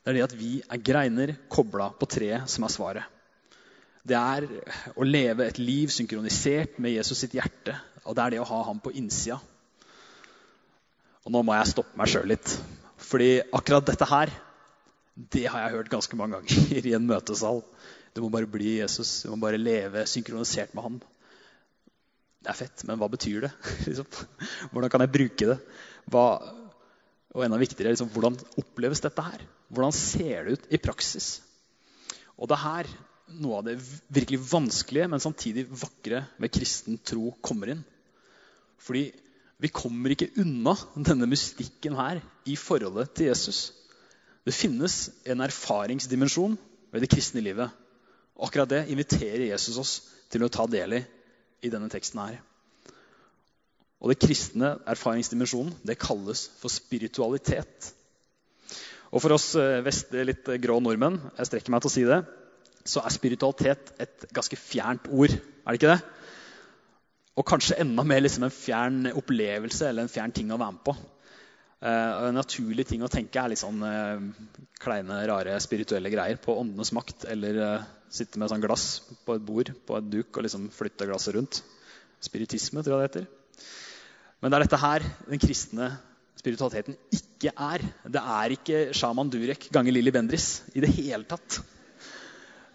Det 0.00 0.12
er 0.12 0.16
det 0.16 0.22
at 0.24 0.36
vi 0.36 0.52
er 0.64 0.80
greiner 0.80 1.34
kobla 1.52 1.90
på 1.98 2.08
treet, 2.08 2.46
som 2.48 2.64
er 2.64 2.72
svaret. 2.72 3.10
Det 4.04 4.16
er 4.16 4.46
å 4.96 5.04
leve 5.04 5.44
et 5.44 5.60
liv 5.60 5.92
synkronisert 5.92 6.78
med 6.80 6.96
Jesus 6.96 7.20
sitt 7.20 7.36
hjerte. 7.36 7.76
Og 8.04 8.16
det 8.16 8.24
er 8.24 8.34
det 8.34 8.40
å 8.40 8.48
ha 8.48 8.62
ham 8.68 8.80
på 8.84 8.92
innsida. 8.96 9.38
Og 11.24 11.32
nå 11.32 11.44
må 11.44 11.56
jeg 11.56 11.72
stoppe 11.72 12.00
meg 12.00 12.12
sjøl 12.12 12.32
litt. 12.32 12.56
Fordi 13.00 13.30
akkurat 13.44 13.88
dette 13.88 14.08
her, 14.08 14.32
det 15.14 15.46
har 15.48 15.66
jeg 15.66 15.76
hørt 15.78 15.92
ganske 15.92 16.20
mange 16.20 16.40
ganger 16.40 16.88
i 16.92 16.96
en 16.96 17.08
møtesal. 17.08 17.60
Du 18.16 18.22
må 18.24 18.32
bare 18.32 18.48
bli 18.48 18.78
Jesus. 18.78 19.22
Du 19.24 19.32
må 19.32 19.40
bare 19.44 19.60
leve 19.60 20.04
synkronisert 20.08 20.72
med 20.76 20.88
ham. 20.88 21.00
Det 22.44 22.52
er 22.52 22.58
fett, 22.58 22.84
men 22.84 23.00
hva 23.00 23.08
betyr 23.08 23.46
det? 23.46 23.52
Liksom. 23.88 24.08
Hvordan 24.72 24.92
kan 24.92 25.04
jeg 25.04 25.14
bruke 25.14 25.48
det? 25.54 25.56
Hva, 26.12 26.26
og 27.34 27.42
enda 27.46 27.58
viktigere, 27.58 27.94
liksom, 27.94 28.10
hvordan 28.12 28.36
oppleves 28.60 29.00
dette 29.02 29.24
her? 29.24 29.42
Hvordan 29.72 29.94
ser 29.96 30.44
det 30.44 30.58
ut 30.58 30.68
i 30.76 30.80
praksis? 30.82 31.28
Og 32.36 32.50
det 32.50 32.58
er 32.58 32.64
her 32.66 32.90
noe 33.40 33.58
av 33.58 33.66
det 33.66 33.78
virkelig 34.12 34.42
vanskelige, 34.50 35.08
men 35.10 35.22
samtidig 35.22 35.64
vakre 35.70 36.26
ved 36.42 36.52
kristen 36.52 37.00
tro 37.00 37.32
kommer 37.42 37.72
inn. 37.72 37.80
Fordi 38.84 39.08
vi 39.64 39.70
kommer 39.72 40.12
ikke 40.12 40.32
unna 40.42 40.74
denne 40.94 41.28
mystikken 41.30 41.96
her 41.96 42.20
i 42.50 42.58
forholdet 42.60 43.14
til 43.16 43.30
Jesus. 43.30 43.70
Det 44.44 44.52
finnes 44.52 45.08
en 45.24 45.40
erfaringsdimensjon 45.46 46.58
ved 46.92 47.04
det 47.04 47.10
kristne 47.14 47.42
livet. 47.44 47.72
Og 48.36 48.48
akkurat 48.48 48.70
det 48.70 48.82
inviterer 48.92 49.48
Jesus 49.48 49.78
oss 49.80 49.94
til 50.30 50.44
å 50.44 50.52
ta 50.52 50.66
del 50.68 50.98
i 50.98 51.04
i 51.64 51.72
denne 51.72 51.90
teksten 51.92 52.20
her. 52.22 52.38
Og 54.04 54.12
det 54.12 54.20
kristne 54.20 54.74
erfaringsdimensjonen 54.90 55.72
det 55.88 55.96
kalles 56.02 56.46
for 56.60 56.72
spiritualitet. 56.72 57.92
Og 59.14 59.22
for 59.22 59.36
oss 59.36 59.54
eh, 59.56 59.80
vestlige, 59.86 60.28
litt 60.28 60.50
grå 60.60 60.76
nordmenn, 60.82 61.20
jeg 61.38 61.48
strekker 61.48 61.72
meg 61.72 61.84
til 61.84 61.90
å 61.90 61.94
si 61.94 62.04
det, 62.08 62.20
så 62.84 63.00
er 63.00 63.14
spiritualitet 63.14 63.94
et 64.02 64.26
ganske 64.36 64.58
fjernt 64.60 65.08
ord. 65.08 65.32
Er 65.32 65.72
det 65.72 65.80
ikke 65.80 65.94
det? 65.94 66.00
Og 67.34 67.46
kanskje 67.48 67.78
enda 67.82 68.04
mer 68.06 68.20
liksom 68.22 68.44
en 68.46 68.54
fjern 68.54 69.06
opplevelse 69.14 69.88
eller 69.88 70.04
en 70.04 70.12
fjern 70.12 70.34
ting 70.34 70.52
å 70.52 70.60
være 70.60 70.76
med 70.76 70.84
på. 70.86 70.94
Uh, 71.84 72.30
en 72.30 72.38
naturlig 72.38 72.86
ting 72.88 73.02
å 73.04 73.10
tenke 73.12 73.36
er 73.36 73.50
litt 73.52 73.60
sånn 73.60 73.82
uh, 73.84 74.16
kleine, 74.80 75.18
rare 75.28 75.58
spirituelle 75.60 76.08
greier 76.08 76.38
på 76.40 76.54
åndenes 76.56 76.94
makt. 76.96 77.26
Eller 77.28 77.60
uh, 77.60 77.86
sitte 78.08 78.40
med 78.40 78.48
sånn 78.48 78.64
glass 78.64 79.02
på 79.26 79.36
et 79.36 79.44
bord 79.44 79.72
på 79.84 79.98
et 79.98 80.08
duk 80.08 80.32
og 80.32 80.46
liksom 80.46 80.70
flytte 80.72 81.08
glasset 81.10 81.36
rundt. 81.36 81.60
Spiritisme, 82.24 82.80
tror 82.80 83.02
jeg 83.02 83.04
det 83.04 83.10
heter. 83.10 83.66
Men 84.40 84.52
det 84.52 84.58
er 84.58 84.64
dette 84.64 84.80
her 84.80 85.04
den 85.28 85.42
kristne 85.42 85.90
spiritualiteten 86.40 86.96
ikke 87.12 87.52
er. 87.52 87.84
Det 88.08 88.20
er 88.20 88.56
ikke 88.56 88.80
sjaman 88.96 89.30
Durek 89.32 89.68
ganger 89.72 89.96
Lilly 89.96 90.12
Bendris 90.12 90.48
i 90.72 90.82
det 90.84 90.90
hele 90.96 91.24
tatt. 91.28 91.60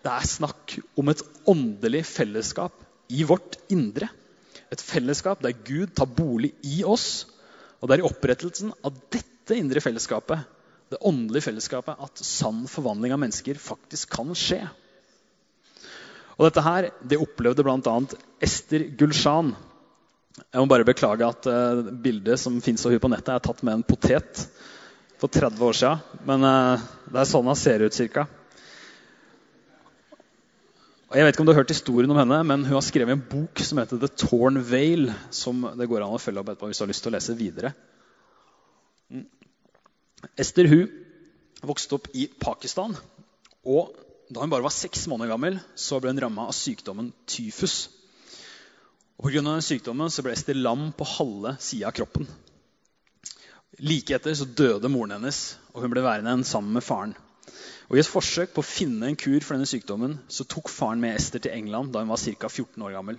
Det 0.06 0.14
er 0.14 0.30
snakk 0.30 0.78
om 1.02 1.10
et 1.12 1.26
åndelig 1.50 2.06
fellesskap 2.10 2.78
i 3.10 3.26
vårt 3.28 3.58
indre. 3.74 4.08
Et 4.70 4.82
fellesskap 4.82 5.42
der 5.42 5.58
Gud 5.66 5.94
tar 5.98 6.10
bolig 6.10 6.54
i 6.66 6.84
oss. 6.86 7.26
Og 7.80 7.88
det 7.88 7.96
er 7.96 8.04
i 8.04 8.10
opprettelsen 8.10 8.74
av 8.86 8.96
dette 9.14 9.58
indre 9.58 9.82
fellesskapet, 9.84 10.44
det 10.90 11.02
åndelige 11.06 11.48
fellesskapet, 11.48 12.00
at 12.02 12.22
sann 12.26 12.64
forvandling 12.70 13.14
av 13.14 13.22
mennesker 13.22 13.60
faktisk 13.62 14.12
kan 14.18 14.34
skje. 14.38 14.64
Og 16.40 16.48
Dette 16.48 16.64
her, 16.64 16.88
det 17.04 17.20
opplevde 17.20 17.66
bl.a. 17.68 17.96
Ester 18.42 18.88
Gulshan. 18.98 19.52
Jeg 20.40 20.62
må 20.64 20.70
bare 20.72 20.88
beklage 20.88 21.28
at 21.28 21.48
uh, 21.52 21.84
bildet 22.04 22.40
som 22.40 22.62
fins 22.64 22.86
av 22.86 22.94
henne 22.94 23.04
på 23.04 23.12
nettet, 23.12 23.34
er 23.36 23.44
tatt 23.44 23.64
med 23.68 23.76
en 23.76 23.86
potet 23.86 24.46
for 25.20 25.28
30 25.28 25.66
år 25.68 25.80
siden. 25.82 26.22
Men 26.30 26.48
uh, 26.48 26.88
det 27.12 27.22
er 27.22 27.30
sånn 27.30 27.50
hun 27.52 27.60
ser 27.60 27.84
ut 27.84 27.96
cirka. 27.96 28.26
Og 31.10 31.18
jeg 31.18 31.26
vet 31.26 31.34
ikke 31.34 31.42
om 31.42 31.48
du 31.48 31.52
har 31.56 31.64
hørt 31.64 31.72
historien 31.74 32.12
om 32.14 32.20
henne, 32.22 32.38
men 32.46 32.64
Hun 32.68 32.76
har 32.76 32.86
skrevet 32.86 33.16
en 33.16 33.24
bok 33.32 33.62
som 33.66 33.80
heter 33.82 33.98
The 33.98 34.12
Torn 34.14 34.60
Veil, 34.62 35.08
som 35.34 35.64
det 35.78 35.88
går 35.90 36.04
an 36.06 36.14
å 36.14 36.22
følge 36.22 36.44
opp 36.44 36.52
etterpå 36.52 36.70
hvis 36.70 36.78
du 36.78 36.84
har 36.86 36.92
lyst 36.92 37.02
til 37.02 37.10
å 37.10 37.16
lese 37.16 37.38
videre. 37.40 37.72
Mm. 39.10 39.24
Esther 40.38 40.70
hun 40.70 40.92
vokste 41.66 41.98
opp 41.98 42.12
i 42.14 42.28
Pakistan. 42.30 42.94
og 43.66 43.96
Da 44.30 44.44
hun 44.44 44.52
bare 44.54 44.62
var 44.62 44.70
seks 44.70 45.08
måneder 45.10 45.32
gammel, 45.34 45.58
så 45.74 45.98
ble 45.98 46.14
hun 46.14 46.22
ramma 46.22 46.46
av 46.46 46.54
sykdommen 46.54 47.10
tyfus. 47.26 47.90
Og 49.18 49.32
Pga. 49.32 49.42
den 49.42 49.66
sykdommen 49.66 50.14
så 50.14 50.22
ble 50.22 50.36
Esther 50.38 50.54
lam 50.54 50.92
på 50.94 51.08
halve 51.18 51.56
sida 51.58 51.90
av 51.90 51.98
kroppen. 51.98 52.30
Like 53.82 54.14
etter 54.14 54.38
så 54.38 54.46
døde 54.46 54.94
moren 54.94 55.18
hennes, 55.18 55.58
og 55.74 55.82
hun 55.82 55.90
ble 55.90 56.06
værende 56.06 56.46
sammen 56.46 56.78
med 56.78 56.86
faren. 56.86 57.18
Og 57.90 57.98
I 57.98 58.04
et 58.04 58.10
forsøk 58.10 58.52
på 58.54 58.62
å 58.62 58.70
finne 58.70 59.08
en 59.10 59.18
kur 59.18 59.40
for 59.42 59.56
denne 59.56 59.70
sykdommen 59.70 60.20
så 60.30 60.46
tok 60.46 60.70
faren 60.70 61.02
med 61.02 61.16
Ester 61.18 61.42
til 61.42 61.56
England 61.56 61.90
da 61.94 62.04
hun 62.04 62.12
var 62.12 62.22
ca. 62.22 62.50
14 62.50 62.86
år 62.86 62.94
gammel. 62.94 63.18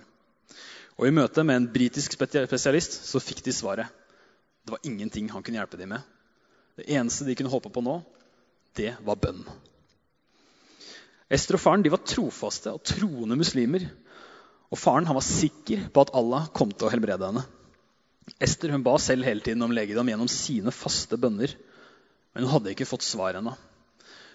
Og 0.95 1.07
I 1.07 1.15
møte 1.15 1.43
med 1.43 1.57
en 1.59 1.67
britisk 1.73 2.15
spesialist 2.15 3.01
så 3.09 3.19
fikk 3.19 3.43
de 3.43 3.55
svaret. 3.55 3.91
Det 4.63 4.71
var 4.75 4.87
ingenting 4.87 5.27
han 5.33 5.43
kunne 5.43 5.59
hjelpe 5.59 5.79
dem 5.79 5.91
med. 5.91 6.05
Det 6.79 6.87
eneste 6.95 7.27
de 7.27 7.35
kunne 7.35 7.51
håpe 7.51 7.71
på 7.73 7.83
nå, 7.83 7.97
det 8.79 8.93
var 9.03 9.19
bønn. 9.19 9.43
Ester 11.31 11.57
og 11.57 11.63
faren 11.63 11.83
de 11.83 11.91
var 11.91 12.03
trofaste 12.07 12.71
og 12.71 12.83
troende 12.87 13.35
muslimer. 13.39 13.89
Og 14.71 14.79
Faren 14.79 15.07
han 15.07 15.17
var 15.17 15.25
sikker 15.25 15.89
på 15.91 16.05
at 16.05 16.13
Allah 16.15 16.47
kom 16.55 16.71
til 16.71 16.87
å 16.87 16.91
helbrede 16.93 17.27
henne. 17.27 17.43
Ester 18.39 18.71
hun 18.71 18.85
ba 18.85 18.95
selv 19.01 19.27
hele 19.27 19.43
tiden 19.43 19.63
om 19.65 19.73
legedom 19.75 20.07
gjennom 20.07 20.29
sine 20.31 20.71
faste 20.71 21.19
bønner. 21.19 21.51
Men 22.31 22.45
hun 22.45 22.53
hadde 22.53 22.71
ikke 22.71 22.87
fått 22.87 23.03
svar 23.03 23.35
ennå. 23.39 23.57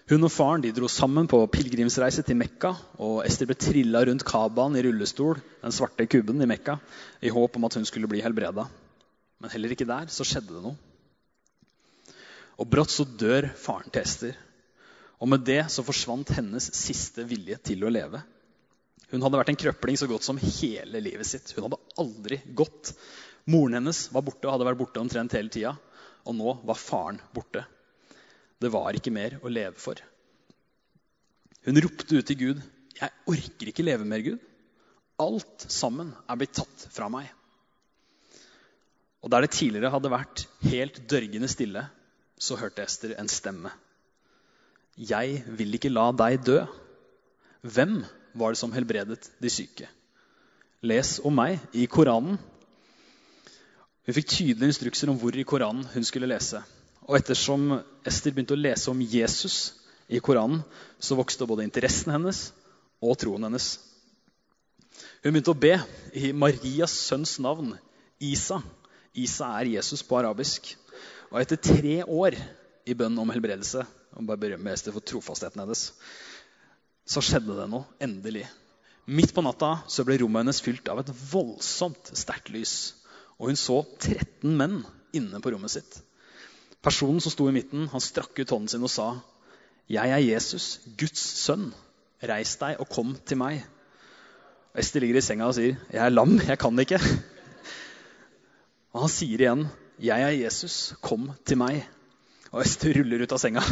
Hun 0.07 0.23
og 0.23 0.31
faren 0.31 0.63
dro 0.71 0.87
sammen 0.87 1.27
på 1.27 1.41
pilegrimsreise 1.51 2.23
til 2.23 2.37
Mekka. 2.39 2.77
og 3.03 3.25
Ester 3.27 3.49
ble 3.51 3.57
trilla 3.59 4.05
rundt 4.07 4.23
Kabaen 4.23 4.79
i 4.79 4.85
rullestol, 4.87 5.41
den 5.65 5.75
svarte 5.75 6.07
kubben 6.07 6.39
i 6.43 6.47
Mekka, 6.47 6.77
i 7.27 7.33
håp 7.35 7.59
om 7.59 7.67
at 7.67 7.75
hun 7.75 7.89
skulle 7.89 8.07
bli 8.07 8.23
helbreda. 8.23 8.69
Men 9.43 9.51
heller 9.51 9.75
ikke 9.75 9.89
der 9.89 10.07
så 10.07 10.23
skjedde 10.23 10.55
det 10.55 10.63
noe. 10.63 10.79
Og 12.55 12.71
brått 12.71 12.95
så 12.95 13.03
dør 13.03 13.51
faren 13.59 13.91
til 13.91 14.07
Ester. 14.07 14.39
Og 15.19 15.27
med 15.33 15.43
det 15.43 15.65
så 15.75 15.83
forsvant 15.83 16.31
hennes 16.39 16.71
siste 16.79 17.27
vilje 17.27 17.59
til 17.67 17.83
å 17.83 17.91
leve. 17.91 18.23
Hun 19.11 19.27
hadde 19.27 19.43
vært 19.43 19.51
en 19.57 19.59
krøpling 19.59 19.99
så 19.99 20.07
godt 20.07 20.23
som 20.23 20.39
hele 20.39 21.03
livet 21.03 21.27
sitt. 21.27 21.51
Hun 21.57 21.67
hadde 21.67 21.83
aldri 21.99 22.45
gått. 22.55 22.95
Moren 23.51 23.81
hennes 23.81 24.07
var 24.15 24.23
borte 24.23 24.47
og 24.47 24.55
hadde 24.55 24.71
vært 24.71 24.85
borte 24.87 25.03
omtrent 25.03 25.35
hele 25.35 25.51
tida. 25.51 25.75
Og 26.23 26.39
nå 26.39 26.61
var 26.63 26.79
faren 26.79 27.19
borte. 27.35 27.67
Det 28.61 28.71
var 28.73 28.97
ikke 28.97 29.13
mer 29.15 29.39
å 29.43 29.53
leve 29.53 29.77
for. 29.81 30.01
Hun 31.67 31.81
ropte 31.83 32.17
ut 32.17 32.27
til 32.27 32.39
Gud. 32.41 32.63
'Jeg 32.97 33.13
orker 33.29 33.69
ikke 33.69 33.85
leve 33.85 34.07
mer, 34.09 34.23
Gud. 34.25 34.39
Alt 35.21 35.67
sammen 35.69 36.15
er 36.29 36.37
blitt 36.37 36.55
tatt 36.57 36.87
fra 36.91 37.11
meg.' 37.13 37.29
Og 39.23 39.31
der 39.31 39.45
det 39.45 39.51
tidligere 39.53 39.91
hadde 39.91 40.13
vært 40.13 40.47
helt 40.71 41.03
dørgende 41.11 41.49
stille, 41.49 41.83
så 42.39 42.57
hørte 42.57 42.85
Ester 42.85 43.13
en 43.19 43.29
stemme. 43.29 43.73
'Jeg 44.97 45.45
vil 45.59 45.75
ikke 45.75 45.93
la 45.93 46.13
deg 46.13 46.41
dø.' 46.45 46.65
Hvem 47.67 48.05
var 48.33 48.53
det 48.55 48.59
som 48.59 48.73
helbredet 48.73 49.31
de 49.43 49.51
syke? 49.51 49.89
les 50.87 51.17
om 51.25 51.35
meg 51.35 51.61
i 51.75 51.87
Koranen. 51.91 52.39
Hun 54.07 54.15
fikk 54.15 54.29
tydelige 54.31 54.71
instrukser 54.71 55.11
om 55.11 55.19
hvor 55.19 55.35
i 55.35 55.45
Koranen 55.47 55.87
hun 55.95 56.05
skulle 56.07 56.29
lese. 56.31 56.61
Og 57.07 57.19
ettersom 57.21 57.79
Ester 58.07 58.35
begynte 58.35 58.57
å 58.57 58.61
lese 58.61 58.91
om 58.91 59.03
Jesus 59.03 59.77
i 60.11 60.19
Koranen, 60.23 60.63
så 60.99 61.19
vokste 61.19 61.47
både 61.47 61.67
interessen 61.67 62.15
hennes 62.15 62.49
og 63.03 63.15
troen 63.21 63.47
hennes. 63.47 63.77
Hun 65.23 65.35
begynte 65.35 65.53
å 65.53 65.59
be 65.59 65.75
i 66.19 66.33
Marias 66.35 66.95
sønns 67.07 67.37
navn, 67.43 67.75
Isa. 68.23 68.61
Isa 69.15 69.53
er 69.61 69.77
Jesus 69.77 70.03
på 70.07 70.19
arabisk. 70.19 70.73
Og 71.31 71.41
etter 71.41 71.61
tre 71.61 72.01
år 72.03 72.37
i 72.87 72.95
bønn 72.95 73.19
om 73.19 73.31
helbredelse, 73.35 73.85
og 74.17 74.29
bare 74.29 74.43
berømme 74.43 74.73
Ester 74.73 74.95
for 74.95 75.05
trofastheten 75.05 75.63
hennes, 75.63 75.91
så 77.07 77.23
skjedde 77.23 77.55
det 77.59 77.69
noe. 77.71 77.87
Endelig. 78.03 78.47
Midt 79.07 79.35
på 79.35 79.45
natta 79.45 79.77
så 79.91 80.03
ble 80.07 80.19
rommet 80.19 80.43
hennes 80.43 80.63
fylt 80.65 80.89
av 80.91 81.03
et 81.03 81.13
voldsomt 81.31 82.11
sterkt 82.19 82.51
lys. 82.55 82.97
Og 83.39 83.53
hun 83.53 83.61
så 83.61 83.83
13 84.01 84.57
menn 84.59 84.81
inne 85.15 85.43
på 85.43 85.53
rommet 85.55 85.77
sitt. 85.77 86.01
Personen 86.87 87.19
som 87.19 87.33
sto 87.35 87.49
i 87.51 87.55
midten, 87.55 87.89
han 87.91 88.03
strakk 88.03 88.39
ut 88.39 88.53
hånden 88.55 88.71
sin 88.71 88.85
og 88.87 88.93
sa, 88.93 89.09
'Jeg 89.91 90.11
er 90.11 90.23
Jesus, 90.23 90.81
Guds 90.99 91.19
sønn. 91.19 91.73
Reis 92.23 92.57
deg 92.61 92.79
og 92.79 92.89
kom 92.89 93.17
til 93.27 93.39
meg.' 93.39 93.65
Og 94.75 94.79
Ester 94.81 95.01
ligger 95.01 95.19
i 95.19 95.21
senga 95.21 95.49
og 95.49 95.55
sier, 95.55 95.75
'Jeg 95.91 96.05
er 96.05 96.15
lam, 96.15 96.39
jeg 96.39 96.59
kan 96.59 96.79
ikke.' 96.79 97.01
Og 98.95 99.01
han 99.01 99.11
sier 99.11 99.41
igjen, 99.41 99.69
'Jeg 99.99 100.23
er 100.23 100.45
Jesus, 100.45 100.95
kom 101.03 101.33
til 101.45 101.59
meg.' 101.59 101.89
Og 102.53 102.63
Ester 102.63 102.95
ruller 102.95 103.23
ut 103.23 103.33
av 103.33 103.39
senga 103.39 103.63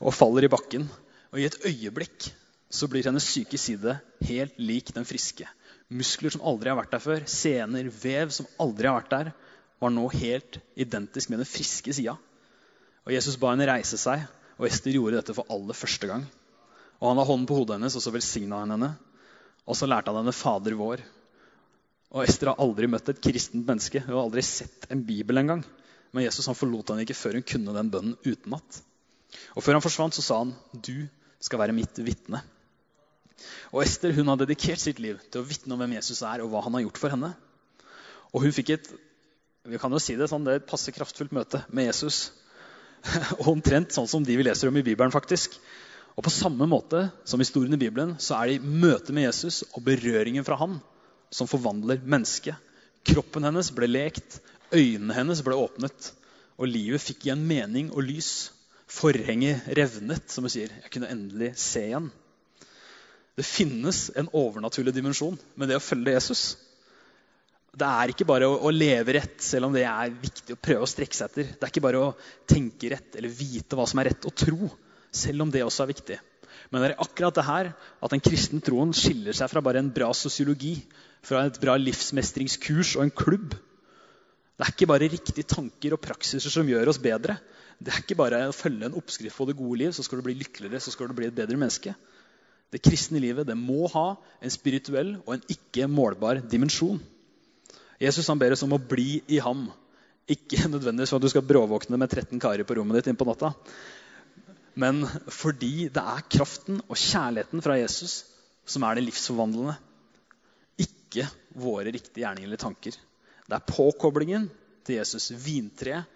og 0.00 0.14
faller 0.14 0.44
i 0.44 0.48
bakken. 0.48 0.88
Og 1.32 1.40
i 1.40 1.44
et 1.44 1.58
øyeblikk 1.66 2.30
så 2.70 2.88
blir 2.88 3.04
hennes 3.04 3.28
syke 3.28 3.58
side 3.58 3.98
helt 4.24 4.56
lik 4.56 4.94
den 4.94 5.04
friske. 5.04 5.44
Muskler 5.90 6.30
som 6.30 6.44
aldri 6.44 6.70
har 6.70 6.80
vært 6.80 6.92
der 6.92 7.04
før, 7.04 7.26
sener, 7.26 7.92
vev 7.92 8.30
som 8.30 8.48
aldri 8.58 8.88
har 8.88 9.02
vært 9.02 9.10
der, 9.10 9.32
var 9.80 9.90
nå 9.90 10.08
helt 10.08 10.60
identisk 10.76 11.30
med 11.30 11.44
den 11.44 11.48
friske 11.48 11.92
sida. 11.92 12.16
Og 13.08 13.14
Jesus 13.14 13.38
ba 13.40 13.54
henne 13.54 13.64
reise 13.70 13.96
seg, 13.96 14.26
og 14.60 14.66
Ester 14.68 14.92
gjorde 14.92 15.16
dette 15.16 15.32
for 15.32 15.48
aller 15.54 15.76
første 15.76 16.08
gang. 16.10 16.26
Og 16.98 17.06
Han 17.08 17.16
la 17.16 17.24
hånden 17.24 17.46
på 17.48 17.56
hodet 17.56 17.78
hennes, 17.78 17.94
og 17.96 18.04
så 18.04 18.12
velsigna 18.12 18.58
han 18.60 18.74
henne. 18.74 18.90
Og 19.64 19.78
så 19.78 19.88
lærte 19.88 20.12
han 20.12 20.20
henne 20.20 20.34
Fader 20.36 20.76
vår. 20.76 21.00
Og 22.12 22.24
Ester 22.26 22.50
har 22.50 22.60
aldri 22.60 22.88
møtt 22.90 23.08
et 23.08 23.22
kristent 23.24 23.64
menneske. 23.64 24.02
Hun 24.04 24.12
har 24.12 24.26
aldri 24.26 24.44
sett 24.44 24.84
en 24.92 25.06
bibel 25.08 25.40
engang. 25.40 25.64
Men 26.12 26.26
Jesus 26.26 26.50
han 26.50 26.58
forlot 26.58 26.92
henne 26.92 27.06
ikke 27.06 27.16
før 27.16 27.38
hun 27.38 27.46
kunne 27.48 27.76
den 27.76 27.90
bønnen 27.94 28.18
utenat. 28.26 28.82
Og 29.56 29.64
før 29.64 29.78
han 29.78 29.84
forsvant, 29.84 30.16
så 30.16 30.24
sa 30.24 30.38
han, 30.42 30.52
'Du 30.74 31.08
skal 31.40 31.60
være 31.64 31.76
mitt 31.76 31.96
vitne'. 31.96 32.42
Og 33.72 33.82
Ester 33.84 34.12
hun 34.12 34.28
har 34.28 34.36
dedikert 34.36 34.80
sitt 34.80 34.98
liv 35.00 35.16
til 35.30 35.40
å 35.40 35.48
vitne 35.48 35.72
om 35.72 35.80
hvem 35.80 35.96
Jesus 35.96 36.20
er, 36.20 36.42
og 36.42 36.50
hva 36.50 36.60
han 36.60 36.74
har 36.74 36.84
gjort 36.84 36.98
for 36.98 37.08
henne. 37.08 37.32
Og 38.34 38.42
hun 38.42 38.52
fikk 38.52 38.70
et 38.76 38.88
vi 39.68 39.78
kan 39.78 39.92
jo 39.92 40.00
si 40.00 40.16
det 40.16 40.30
sånn, 40.30 40.44
det 40.44 40.52
er 40.52 40.60
et 40.62 40.68
passe 40.70 40.92
kraftfullt 40.92 41.32
møte 41.36 41.60
med 41.68 41.90
Jesus. 41.90 42.32
Omtrent 43.52 43.94
sånn 43.94 44.08
som 44.10 44.24
de 44.24 44.36
vi 44.38 44.46
leser 44.46 44.70
om 44.70 44.76
i 44.78 44.84
Bibelen. 44.86 45.12
faktisk. 45.14 45.58
Og 46.18 46.24
På 46.26 46.32
samme 46.34 46.66
måte 46.66 47.08
som 47.24 47.38
historien 47.38 47.74
i 47.74 47.80
Bibelen 47.80 48.16
så 48.18 48.38
er 48.38 48.48
det 48.48 48.58
i 48.58 48.78
møte 48.84 49.14
med 49.14 49.28
Jesus 49.28 49.62
og 49.70 49.84
berøringen 49.86 50.46
fra 50.46 50.58
han 50.58 50.80
som 51.30 51.46
forvandler 51.46 52.02
mennesket. 52.02 52.56
Kroppen 53.06 53.46
hennes 53.46 53.70
ble 53.74 53.86
lekt, 53.86 54.40
øynene 54.74 55.14
hennes 55.14 55.42
ble 55.46 55.54
åpnet, 55.54 56.12
og 56.58 56.66
livet 56.66 57.04
fikk 57.04 57.28
igjen 57.28 57.44
mening 57.46 57.92
og 57.94 58.02
lys. 58.08 58.50
Forhenget 58.88 59.68
revnet, 59.76 60.26
som 60.32 60.46
hun 60.46 60.52
sier. 60.52 60.72
Jeg 60.82 60.90
kunne 60.90 61.10
endelig 61.12 61.52
se 61.60 61.84
igjen. 61.86 62.08
Det 63.38 63.46
finnes 63.46 64.08
en 64.18 64.30
overnaturlig 64.34 64.96
dimensjon 64.96 65.36
med 65.54 65.70
det 65.70 65.76
å 65.78 65.84
følge 65.84 66.16
Jesus. 66.16 66.42
Det 67.76 67.88
er 67.88 68.12
ikke 68.12 68.26
bare 68.26 68.48
å, 68.48 68.70
leve 68.72 69.18
rett, 69.18 69.36
selv 69.44 69.68
om 69.68 69.74
det 69.76 69.84
er 69.86 70.14
viktig 70.22 70.56
å 70.56 70.60
prøve 70.60 70.86
å 70.86 70.88
strekke 70.88 71.16
seg 71.16 71.28
etter. 71.28 71.50
Det 71.52 71.66
er 71.66 71.72
ikke 71.72 71.84
bare 71.84 72.00
å 72.00 72.14
tenke 72.48 72.90
rett 72.94 73.18
eller 73.18 73.32
vite 73.32 73.76
hva 73.76 73.84
som 73.86 74.00
er 74.00 74.10
rett 74.10 74.26
å 74.26 74.32
tro, 74.32 74.70
selv 75.12 75.44
om 75.44 75.52
det 75.52 75.62
også 75.66 75.84
er 75.84 75.92
viktig. 75.92 76.18
Men 76.72 76.82
det 76.82 76.90
er 76.90 77.02
akkurat 77.04 77.36
det 77.36 77.46
her 77.46 77.70
at 77.74 78.12
den 78.12 78.24
kristne 78.24 78.60
troen 78.64 78.90
skiller 78.96 79.36
seg 79.36 79.50
fra 79.52 79.62
bare 79.64 79.80
en 79.82 79.92
bra 79.94 80.10
sosiologi, 80.16 80.74
fra 81.24 81.44
et 81.48 81.60
bra 81.60 81.76
livsmestringskurs 81.80 82.96
og 82.98 83.04
en 83.04 83.14
klubb. 83.14 83.54
Det 84.58 84.66
er 84.66 84.74
ikke 84.74 84.90
bare 84.90 85.10
riktige 85.12 85.46
tanker 85.46 85.94
og 85.94 86.02
praksiser 86.02 86.52
som 86.52 86.68
gjør 86.68 86.90
oss 86.90 87.00
bedre. 87.02 87.38
Det 87.78 87.92
er 87.92 88.02
ikke 88.02 88.18
bare 88.18 88.40
å 88.48 88.56
følge 88.56 88.88
en 88.88 88.96
oppskrift 88.98 89.38
på 89.38 89.46
det 89.46 89.56
gode 89.58 89.84
liv, 89.84 89.92
så 89.94 90.02
skal 90.02 90.18
du 90.18 90.26
bli 90.26 90.34
lykkeligere, 90.40 90.80
så 90.82 90.90
skal 90.90 91.10
du 91.10 91.14
bli 91.14 91.28
et 91.28 91.36
bedre 91.36 91.58
menneske. 91.60 91.94
Det 92.68 92.82
kristne 92.84 93.20
livet 93.22 93.46
det 93.48 93.56
må 93.56 93.86
ha 93.94 94.08
en 94.42 94.52
spirituell 94.52 95.14
og 95.22 95.36
en 95.36 95.46
ikke 95.54 95.86
målbar 95.88 96.42
dimensjon. 96.42 96.98
Jesus 97.98 98.28
han 98.30 98.38
ber 98.38 98.54
oss 98.54 98.62
om 98.66 98.76
å 98.76 98.80
bli 98.80 99.20
i 99.26 99.40
ham. 99.42 99.66
Ikke 100.30 100.60
nødvendigvis 100.72 101.12
for 101.12 101.20
at 101.20 101.26
du 101.26 101.32
skal 101.32 101.46
bråvåkne 101.46 101.98
med 102.00 102.10
13 102.10 102.42
karer 102.42 102.66
på 102.68 102.78
rommet 102.78 103.00
ditt 103.00 103.12
inn 103.12 103.18
på 103.18 103.26
natta. 103.28 103.54
Men 104.78 105.02
fordi 105.34 105.88
det 105.90 106.02
er 106.02 106.26
kraften 106.30 106.78
og 106.86 106.98
kjærligheten 106.98 107.64
fra 107.64 107.78
Jesus 107.80 108.20
som 108.68 108.84
er 108.86 108.98
det 108.98 109.08
livsforvandlende. 109.08 109.74
Ikke 110.78 111.26
våre 111.58 111.90
riktige 111.90 112.22
gjerninger 112.22 112.50
eller 112.50 112.62
tanker. 112.62 112.94
Det 113.48 113.56
er 113.56 113.66
påkoblingen 113.66 114.46
til 114.86 115.00
Jesus, 115.00 115.30
vintreet, 115.32 116.06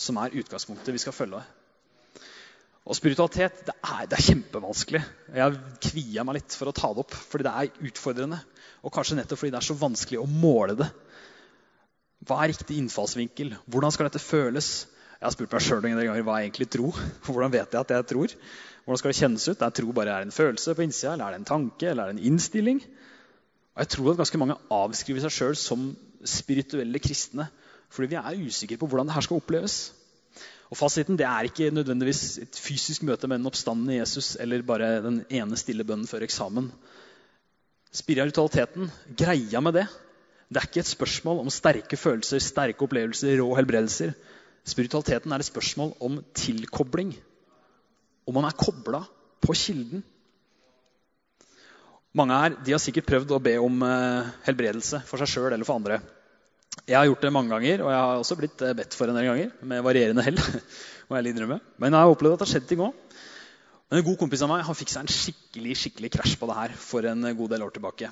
som 0.00 0.18
er 0.18 0.34
utgangspunktet 0.40 0.94
vi 0.96 1.02
skal 1.02 1.14
følge. 1.14 1.42
Og 2.88 2.96
spiritualitet 2.96 3.60
det 3.68 3.74
er, 3.76 4.06
det 4.08 4.16
er, 4.16 4.24
kjempevanskelig. 4.24 5.02
Jeg 5.36 5.58
kvier 5.90 6.24
meg 6.26 6.40
litt 6.40 6.56
for 6.56 6.70
å 6.70 6.74
ta 6.74 6.90
det 6.94 7.04
opp, 7.04 7.14
fordi 7.14 7.46
det 7.46 7.52
er 7.52 7.90
utfordrende. 7.90 8.40
Og 8.80 8.94
kanskje 8.94 9.18
nettopp 9.18 9.42
fordi 9.42 9.52
det 9.52 9.60
er 9.60 9.68
så 9.68 9.76
vanskelig 9.78 10.22
å 10.22 10.30
måle 10.30 10.78
det. 10.80 10.88
Hva 12.26 12.42
er 12.42 12.52
riktig 12.52 12.76
innfallsvinkel? 12.80 13.54
Hvordan 13.70 13.94
skal 13.94 14.08
dette 14.10 14.22
føles? 14.22 14.70
Jeg 15.20 15.26
har 15.26 15.34
spurt 15.34 15.52
meg 15.52 15.64
sjøl 15.64 15.84
ganger 15.84 16.24
hva 16.24 16.40
jeg 16.40 16.50
egentlig 16.50 16.68
tror. 16.72 16.98
Hvordan 17.26 17.52
vet 17.52 17.72
jeg 17.72 17.80
at 17.80 17.94
jeg 17.96 18.08
tror? 18.12 18.34
Hvordan 18.84 19.00
skal 19.00 19.12
det 19.12 19.20
kjennes 19.20 19.48
ut? 19.48 19.62
Er 19.62 19.72
tro 19.76 19.94
bare 19.96 20.16
er 20.16 20.26
en 20.26 20.34
følelse 20.34 20.74
på 20.76 20.84
innsida, 20.84 21.14
eller 21.14 21.26
er 21.26 21.36
det 21.36 21.40
en 21.42 21.50
tanke, 21.50 21.88
eller 21.90 22.02
er 22.04 22.12
det 22.12 22.18
en 22.18 22.32
innstilling? 22.32 22.80
Og 23.76 23.84
jeg 23.84 23.92
tror 23.94 24.12
at 24.12 24.20
ganske 24.20 24.40
mange 24.40 24.58
avskriver 24.74 25.24
seg 25.24 25.34
sjøl 25.36 25.56
som 25.58 25.90
spirituelle 26.28 27.00
kristne 27.00 27.48
fordi 27.90 28.12
vi 28.12 28.18
er 28.20 28.42
usikre 28.46 28.76
på 28.78 28.86
hvordan 28.86 29.08
det 29.08 29.16
her 29.16 29.24
skal 29.26 29.40
oppleves. 29.40 29.76
Og 30.70 30.78
Fasiten 30.78 31.16
det 31.18 31.26
er 31.26 31.48
ikke 31.48 31.72
nødvendigvis 31.74 32.38
et 32.38 32.58
fysisk 32.62 33.02
møte 33.02 33.26
med 33.26 33.40
den 33.40 33.50
oppstandende 33.50 33.96
Jesus 33.96 34.36
eller 34.38 34.62
bare 34.62 35.00
den 35.02 35.24
ene 35.26 35.58
stille 35.58 35.82
bønnen 35.86 36.06
før 36.06 36.22
eksamen. 36.22 36.68
Spiritualiteten, 37.90 38.86
greia 39.18 39.62
med 39.64 39.80
det, 39.80 39.88
det 40.50 40.58
er 40.58 40.66
ikke 40.66 40.82
et 40.82 40.90
spørsmål 40.90 41.44
om 41.44 41.50
sterke 41.54 41.96
følelser, 41.96 42.42
sterke 42.42 42.82
opplevelser, 42.82 43.36
rå 43.38 43.52
helbredelser. 43.54 44.16
Spiritualiteten 44.66 45.30
er 45.30 45.42
et 45.42 45.46
spørsmål 45.46 45.92
om 46.02 46.16
tilkobling. 46.34 47.12
Om 48.26 48.34
man 48.34 48.48
er 48.48 48.56
kobla 48.58 49.04
på 49.40 49.54
kilden. 49.54 50.02
Mange 52.18 52.38
her 52.42 52.56
de 52.66 52.74
har 52.74 52.82
sikkert 52.82 53.06
prøvd 53.06 53.36
å 53.36 53.42
be 53.42 53.52
om 53.62 53.84
eh, 53.86 54.32
helbredelse 54.48 55.04
for 55.06 55.22
seg 55.22 55.30
sjøl 55.30 55.52
eller 55.52 55.68
for 55.68 55.78
andre. 55.78 56.00
Jeg 56.82 56.98
har 56.98 57.06
gjort 57.06 57.22
det 57.22 57.30
mange 57.34 57.54
ganger, 57.54 57.84
og 57.84 57.92
jeg 57.92 58.00
har 58.00 58.22
også 58.24 58.38
blitt 58.40 58.64
eh, 58.66 58.74
bedt 58.80 58.96
for 58.98 59.10
en 59.10 59.18
del 59.20 59.28
ganger. 59.30 59.52
Med 59.62 59.84
varierende 59.86 60.24
hell. 60.26 60.40
må 61.06 61.20
jeg 61.20 61.30
innrømme. 61.30 61.60
Men 61.78 61.94
jeg 61.94 62.02
har 62.02 62.16
opplevd 62.16 62.34
at 62.34 62.42
det 62.42 62.48
har 62.48 62.52
skjedd 62.56 62.66
ting 62.72 62.82
òg. 62.88 63.22
Men 63.90 64.02
en 64.02 64.06
god 64.06 64.18
kompis 64.18 64.42
av 64.42 64.50
meg 64.50 64.66
han 64.66 64.78
fikk 64.78 64.90
seg 64.90 65.06
en 65.06 65.14
skikkelig 65.14 65.78
skikkelig 65.78 66.10
krasj 66.16 66.34
på 66.42 66.50
det 66.50 66.58
her 66.58 66.74
for 66.78 67.06
en 67.06 67.30
god 67.38 67.54
del 67.54 67.64
år 67.66 67.78
tilbake. 67.78 68.10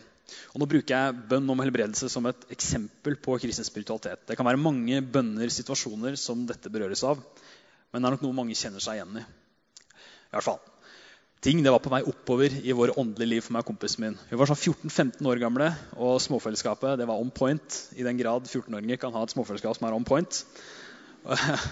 Og 0.52 0.62
Nå 0.62 0.68
bruker 0.70 0.94
jeg 0.94 1.28
bønn 1.30 1.52
om 1.52 1.62
helbredelse 1.64 2.10
som 2.12 2.26
et 2.28 2.48
eksempel 2.54 3.18
på 3.22 3.36
kristen 3.42 3.66
spiritualitet. 3.66 4.26
Det 4.28 4.36
kan 4.38 4.48
være 4.48 4.60
mange 4.60 5.02
bønner, 5.02 5.52
situasjoner, 5.52 6.18
som 6.20 6.46
dette 6.48 6.72
berøres 6.72 7.04
av. 7.08 7.22
Men 7.92 8.02
det 8.02 8.08
er 8.08 8.18
nok 8.18 8.26
noe 8.26 8.40
mange 8.42 8.58
kjenner 8.58 8.84
seg 8.84 8.98
igjen 8.98 9.22
i. 9.22 9.24
I 10.28 10.36
hvert 10.36 10.50
fall 10.50 10.60
ting. 11.44 11.62
Det 11.62 11.72
var 11.72 11.82
på 11.82 11.92
vei 11.92 12.00
oppover 12.08 12.54
i 12.62 12.74
våre 12.76 12.94
åndelige 12.98 13.30
liv 13.30 13.44
for 13.44 13.54
meg 13.54 13.64
og 13.64 13.70
kompisen 13.70 14.04
min. 14.04 14.16
Vi 14.30 14.38
var 14.38 14.50
sånn 14.50 14.58
14-15 14.58 15.28
år 15.30 15.42
gamle, 15.42 15.70
og 15.96 16.18
småfellesskapet 16.22 16.98
det 17.00 17.06
var 17.08 17.20
on 17.22 17.30
point. 17.34 17.82
I 17.96 18.06
den 18.06 18.18
grad 18.18 18.48
14-åringer 18.48 19.00
kan 19.00 19.14
ha 19.14 19.22
et 19.24 19.34
småfellesskap 19.34 19.78
som 19.78 19.88
er 19.88 19.98
on 19.98 20.08
point. 20.08 20.42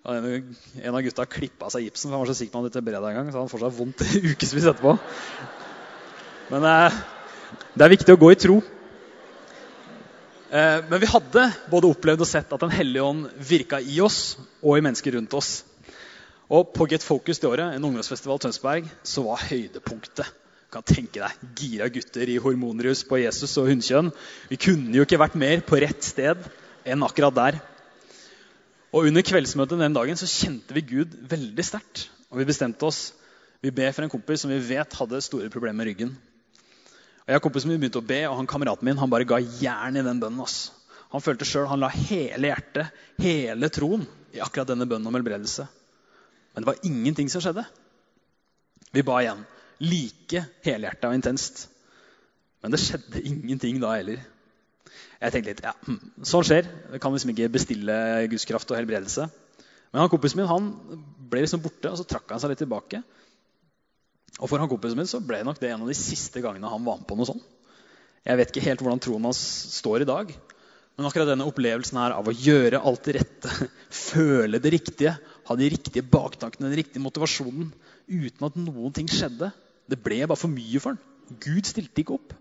En 0.00 0.94
av 0.96 1.02
gutta 1.04 1.26
klippa 1.28 1.68
seg 1.68 1.82
gipsen, 1.84 2.08
for 2.08 2.16
han 2.16 2.22
var 2.22 2.30
så 2.30 2.38
sikker 2.38 2.54
på 2.54 2.60
at 2.64 2.76
han 2.78 2.86
hadde 2.88 3.08
en 3.10 3.16
gang, 3.18 3.26
så 3.34 3.42
han 3.42 3.50
får 3.52 3.60
seg 3.66 3.74
vondt 3.76 4.04
ukevis 4.30 4.68
etterpå. 4.70 4.94
Men 6.48 6.64
eh, 6.70 7.00
det 7.74 7.86
er 7.86 7.92
viktig 7.92 8.14
å 8.14 8.20
gå 8.20 8.30
i 8.32 8.38
tro. 8.38 8.60
Eh, 10.50 10.78
men 10.90 11.00
vi 11.02 11.08
hadde 11.10 11.46
både 11.70 11.90
opplevd 11.90 12.24
og 12.24 12.28
sett 12.28 12.52
at 12.52 12.62
Den 12.64 12.74
hellige 12.74 13.06
ånd 13.06 13.28
virka 13.38 13.78
i 13.78 14.00
oss 14.02 14.36
og 14.60 14.78
i 14.78 14.84
mennesker 14.84 15.14
rundt 15.14 15.34
oss. 15.38 15.50
Og 16.50 16.72
på 16.74 16.88
Get 16.90 17.06
Focus 17.06 17.38
det 17.38 17.46
året, 17.46 17.76
en 17.76 17.84
ungdomsfestival 17.86 18.40
i 18.40 18.44
Tønsberg, 18.46 18.88
så 19.06 19.22
var 19.28 19.44
høydepunktet 19.46 20.26
du 20.70 20.76
kan 20.76 20.84
tenke 20.86 21.18
deg, 21.18 21.38
Gira 21.58 21.88
gutter 21.90 22.30
i 22.30 22.36
hormonrus 22.38 23.00
på 23.02 23.18
Jesus 23.18 23.56
og 23.58 23.66
hunnkjønn. 23.72 24.12
Vi 24.46 24.58
kunne 24.62 24.94
jo 24.94 25.02
ikke 25.02 25.18
vært 25.18 25.34
mer 25.34 25.64
på 25.66 25.80
rett 25.82 26.06
sted 26.06 26.44
enn 26.86 27.02
akkurat 27.02 27.34
der. 27.34 27.58
Og 28.94 29.08
Under 29.08 29.24
kveldsmøtet 29.26 29.82
den 29.82 29.96
dagen 29.96 30.18
så 30.18 30.30
kjente 30.30 30.76
vi 30.76 30.84
Gud 30.86 31.16
veldig 31.30 31.66
sterkt. 31.66 32.04
Og 32.30 32.38
vi 32.38 32.46
bestemte 32.46 32.86
oss 32.86 33.08
vi 33.60 33.74
ber 33.74 33.90
for 33.90 34.06
en 34.06 34.12
kompis 34.12 34.44
som 34.44 34.52
vi 34.54 34.60
vet 34.70 34.94
hadde 34.94 35.18
store 35.26 35.50
problemer 35.50 35.82
med 35.82 35.90
ryggen. 35.90 36.14
Og 37.30 37.36
jeg 37.36 37.42
kompisen 37.44 37.70
min 37.70 37.78
begynte 37.78 38.00
å 38.00 38.02
be, 38.02 38.24
og 38.26 38.40
han 38.40 38.48
kameraten 38.50 38.88
min 38.88 38.98
han 38.98 39.10
bare 39.10 39.26
ga 39.30 39.36
jern 39.38 39.94
i 39.94 40.02
den 40.02 40.18
bønnen. 40.18 40.40
ass. 40.42 40.72
Han 41.12 41.22
følte 41.22 41.46
sjøl 41.46 41.68
han 41.70 41.78
la 41.78 41.86
hele 41.94 42.50
hjertet, 42.50 42.90
hele 43.22 43.68
troen, 43.70 44.02
i 44.34 44.42
akkurat 44.42 44.66
denne 44.66 44.88
bønnen 44.90 45.06
om 45.06 45.14
helbredelse. 45.14 45.68
Men 46.50 46.64
det 46.64 46.70
var 46.72 46.82
ingenting 46.82 47.30
som 47.30 47.44
skjedde. 47.44 47.62
Vi 48.90 49.04
ba 49.06 49.20
igjen. 49.22 49.44
Like 49.78 50.42
helhjerta 50.66 51.12
og 51.12 51.20
intenst. 51.20 51.68
Men 52.64 52.74
det 52.74 52.82
skjedde 52.82 53.22
ingenting 53.22 53.78
da 53.78 53.94
heller. 53.94 54.26
Jeg 55.20 55.30
tenkte 55.36 55.52
litt, 55.52 55.62
ja, 55.62 55.76
hm, 55.86 56.02
Sånn 56.26 56.50
skjer. 56.50 56.66
Det 56.90 56.98
kan 56.98 57.14
liksom 57.14 57.30
ikke 57.30 57.52
bestille 57.54 58.00
Guds 58.32 58.48
kraft 58.50 58.74
og 58.74 58.80
helbredelse. 58.80 59.30
Men 59.92 60.02
han 60.02 60.10
kompisen 60.10 60.42
min 60.42 60.50
han 60.50 60.68
ble 61.30 61.46
liksom 61.46 61.62
borte, 61.62 61.94
og 61.94 62.02
så 62.02 62.10
trakk 62.10 62.34
han 62.34 62.42
seg 62.42 62.50
litt 62.56 62.64
tilbake. 62.66 63.04
Og 64.38 64.46
for 64.46 64.62
han 64.62 64.70
kompisen 64.70 65.00
min 65.00 65.08
så 65.10 65.20
ble 65.24 65.42
nok 65.44 65.58
det 65.60 65.72
en 65.72 65.82
av 65.84 65.90
de 65.90 65.96
siste 65.98 66.42
gangene 66.44 66.70
han 66.70 66.86
var 66.86 67.00
med 67.00 67.08
på 67.08 67.18
noe 67.18 67.28
sånt. 67.28 67.42
Jeg 68.24 68.36
vet 68.36 68.52
ikke 68.52 68.66
helt 68.66 68.82
hvordan 68.84 69.00
troen 69.02 69.26
hans 69.26 69.40
står 69.80 70.04
i 70.04 70.08
dag. 70.08 70.32
Men 70.96 71.08
akkurat 71.08 71.30
denne 71.30 71.46
opplevelsen 71.48 71.96
her 71.96 72.12
av 72.12 72.26
å 72.28 72.34
gjøre 72.36 72.82
alt 72.84 73.06
det 73.08 73.16
rette, 73.16 73.68
føle 74.10 74.60
det 74.60 74.74
riktige, 74.74 75.14
ha 75.48 75.56
de 75.56 75.70
riktige 75.72 76.04
baktankene, 76.04 76.68
den 76.68 76.76
riktige 76.82 77.00
motivasjonen, 77.00 77.70
uten 78.10 78.46
at 78.46 78.58
noen 78.60 78.94
ting 78.96 79.08
skjedde, 79.08 79.48
det 79.90 79.98
ble 80.04 80.20
bare 80.26 80.38
for 80.38 80.52
mye 80.52 80.82
for 80.82 80.92
han. 80.92 81.00
Gud 81.40 81.68
stilte 81.68 82.02
ikke 82.02 82.18
opp. 82.18 82.34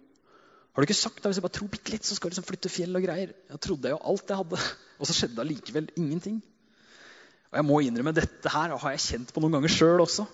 Har 0.73 0.84
du 0.84 0.89
ikke 0.89 0.97
sagt 0.97 1.21
at 1.21 1.30
hvis 1.30 1.39
jeg 1.39 1.45
bare 1.45 1.56
tror 1.56 1.69
bitte 1.71 1.93
litt, 1.93 2.06
så 2.08 2.17
skal 2.17 2.30
jeg 2.30 2.36
liksom 2.36 2.47
flytte 2.49 2.71
fjell 2.73 2.99
og 2.99 3.06
greier? 3.06 3.32
Jeg 3.54 3.62
trodde 3.63 3.93
jo 3.93 4.02
alt 4.12 4.34
jeg 4.34 4.41
hadde, 4.41 4.60
og 4.99 5.10
så 5.10 5.15
skjedde 5.15 5.43
allikevel 5.45 5.89
ingenting. 5.95 6.41
Og 7.49 7.62
jeg 7.62 7.65
må 7.65 7.80
innrømme 7.86 8.13
dette 8.17 8.54
her 8.54 8.75
har 8.75 8.93
jeg 8.93 9.06
kjent 9.08 9.34
på 9.34 9.41
noen 9.41 9.58
ganger 9.58 9.73
sjøl 9.73 10.04
også. 10.04 10.28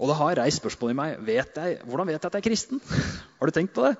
Og 0.00 0.10
det 0.10 0.16
har 0.18 0.40
reist 0.40 0.62
spørsmål 0.62 0.90
i 0.90 0.96
meg 0.98 1.20
vet 1.26 1.60
jeg, 1.60 1.78
hvordan 1.86 2.08
vet 2.10 2.16
jeg 2.18 2.26
at 2.26 2.36
jeg 2.36 2.42
er 2.42 2.48
kristen. 2.48 2.80
Har 3.38 3.50
du 3.50 3.54
tenkt 3.54 3.74
på 3.76 3.84
det? 3.86 3.94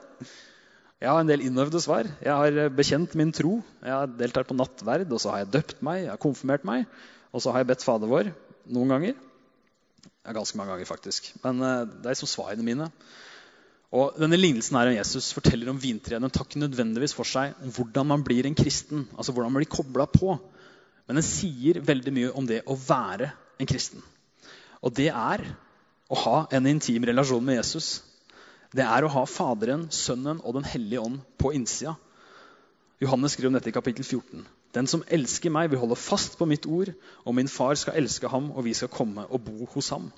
Jeg 1.02 1.10
har 1.10 1.20
en 1.20 1.28
del 1.28 1.42
innøvde 1.44 1.80
svar. 1.84 2.08
Jeg 2.22 2.32
har 2.32 2.70
bekjent 2.72 3.12
min 3.18 3.32
tro. 3.34 3.58
Jeg 3.84 3.92
har 3.92 4.08
deltatt 4.18 4.48
på 4.48 4.56
nattverd, 4.56 5.10
og 5.12 5.20
så 5.20 5.34
har 5.34 5.42
jeg 5.42 5.50
døpt 5.52 5.82
meg, 5.84 6.04
jeg 6.06 6.12
har 6.14 6.20
konfirmert 6.22 6.64
meg. 6.64 6.86
Og 7.34 7.42
så 7.44 7.52
har 7.52 7.60
jeg 7.60 7.68
bedt 7.68 7.84
Fader 7.84 8.08
vår 8.08 8.30
noen 8.72 8.94
ganger. 8.94 9.18
Ja, 10.24 10.32
ganske 10.32 10.56
mange 10.56 10.72
ganger, 10.72 10.88
faktisk. 10.88 11.28
Men 11.42 11.60
uh, 11.60 11.82
det 11.84 12.08
er 12.08 12.14
liksom 12.14 12.30
svarene 12.30 12.64
mine. 12.64 12.88
Og 13.94 14.16
denne 14.18 14.38
Lignelsen 14.38 14.78
her 14.78 14.90
om 14.90 14.96
Jesus 14.96 15.28
forteller 15.36 15.68
om 15.70 15.82
vintreet. 15.82 16.22
Den 16.22 16.32
tar 16.32 16.48
ikke 16.48 16.62
nødvendigvis 16.62 17.14
for 17.14 17.28
seg 17.28 17.52
om 17.62 17.74
hvordan 17.76 18.08
man 18.14 18.24
blir 18.26 18.48
en 18.48 18.56
kristen. 18.58 19.04
altså 19.18 19.34
hvordan 19.34 19.52
man 19.52 19.60
blir 19.60 19.70
kobla 19.70 20.08
på. 20.10 20.38
Men 21.04 21.20
den 21.20 21.26
sier 21.26 21.82
veldig 21.84 22.14
mye 22.16 22.32
om 22.32 22.48
det 22.48 22.62
å 22.64 22.78
være 22.80 23.28
en 23.60 23.68
kristen. 23.68 24.00
Og 24.80 24.94
det 24.96 25.10
er 25.12 25.44
å 26.10 26.18
ha 26.24 26.38
en 26.52 26.66
intim 26.68 27.06
relasjon 27.06 27.44
med 27.44 27.58
Jesus. 27.60 28.02
Det 28.74 28.84
er 28.84 29.06
å 29.06 29.12
ha 29.12 29.22
Faderen, 29.30 29.86
Sønnen 29.94 30.40
og 30.42 30.58
Den 30.58 30.66
hellige 30.68 31.04
ånd 31.04 31.22
på 31.40 31.54
innsida. 31.54 31.94
Johannes 33.02 33.34
skriver 33.34 33.52
om 33.52 33.58
dette 33.58 33.70
i 33.70 33.76
kapittel 33.76 34.04
14. 34.04 34.44
Den 34.74 34.88
som 34.90 35.04
elsker 35.06 35.52
meg, 35.54 35.70
vil 35.70 35.80
holde 35.82 35.98
fast 35.98 36.34
på 36.38 36.48
mitt 36.50 36.66
ord, 36.66 36.90
og 37.22 37.36
min 37.36 37.50
far 37.50 37.76
skal 37.78 38.00
elske 38.00 38.30
ham, 38.30 38.50
og 38.52 38.66
vi 38.66 38.74
skal 38.74 38.90
komme 38.90 39.26
og 39.28 39.44
bo 39.46 39.68
hos 39.74 39.92
ham. 39.94 40.08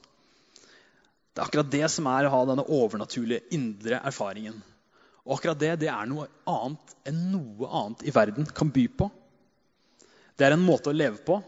Det 1.37 1.43
er 1.43 1.51
akkurat 1.51 1.69
det 1.69 1.85
som 1.93 2.09
er 2.09 2.25
å 2.25 2.33
ha 2.33 2.41
denne 2.49 2.65
overnaturlige 2.73 3.45
indre 3.53 4.01
erfaringen. 4.01 4.57
Og 5.27 5.37
akkurat 5.37 5.61
det, 5.61 5.73
det 5.83 5.91
er 5.93 6.09
noe 6.09 6.29
annet 6.49 6.95
enn 7.11 7.19
noe 7.35 7.69
annet 7.69 8.07
i 8.07 8.15
verden 8.15 8.49
kan 8.57 8.71
by 8.73 8.87
på. 8.89 9.11
Det 10.37 10.47
er 10.47 10.57
en 10.57 10.65
måte 10.65 10.93
å 10.93 10.97
leve 10.97 11.21
på. 11.27 11.43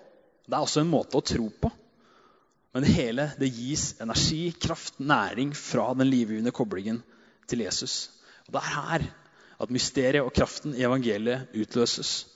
Det 0.44 0.56
er 0.56 0.64
også 0.64 0.82
en 0.82 0.92
måte 0.92 1.16
å 1.16 1.24
tro 1.24 1.48
på. 1.48 1.70
Men 2.78 2.84
det 2.86 2.94
hele 2.94 3.24
det 3.34 3.48
gis 3.50 3.96
energi, 3.98 4.52
kraft, 4.54 5.00
næring 5.02 5.50
fra 5.58 5.88
den 5.98 6.06
livgivende 6.06 6.52
koblingen 6.54 7.00
til 7.50 7.64
Jesus. 7.64 8.12
Og 8.46 8.52
Det 8.54 8.60
er 8.60 8.68
her 8.70 9.06
at 9.64 9.72
mysteriet 9.74 10.22
og 10.22 10.30
kraften 10.32 10.76
i 10.76 10.84
evangeliet 10.86 11.48
utløses. 11.58 12.28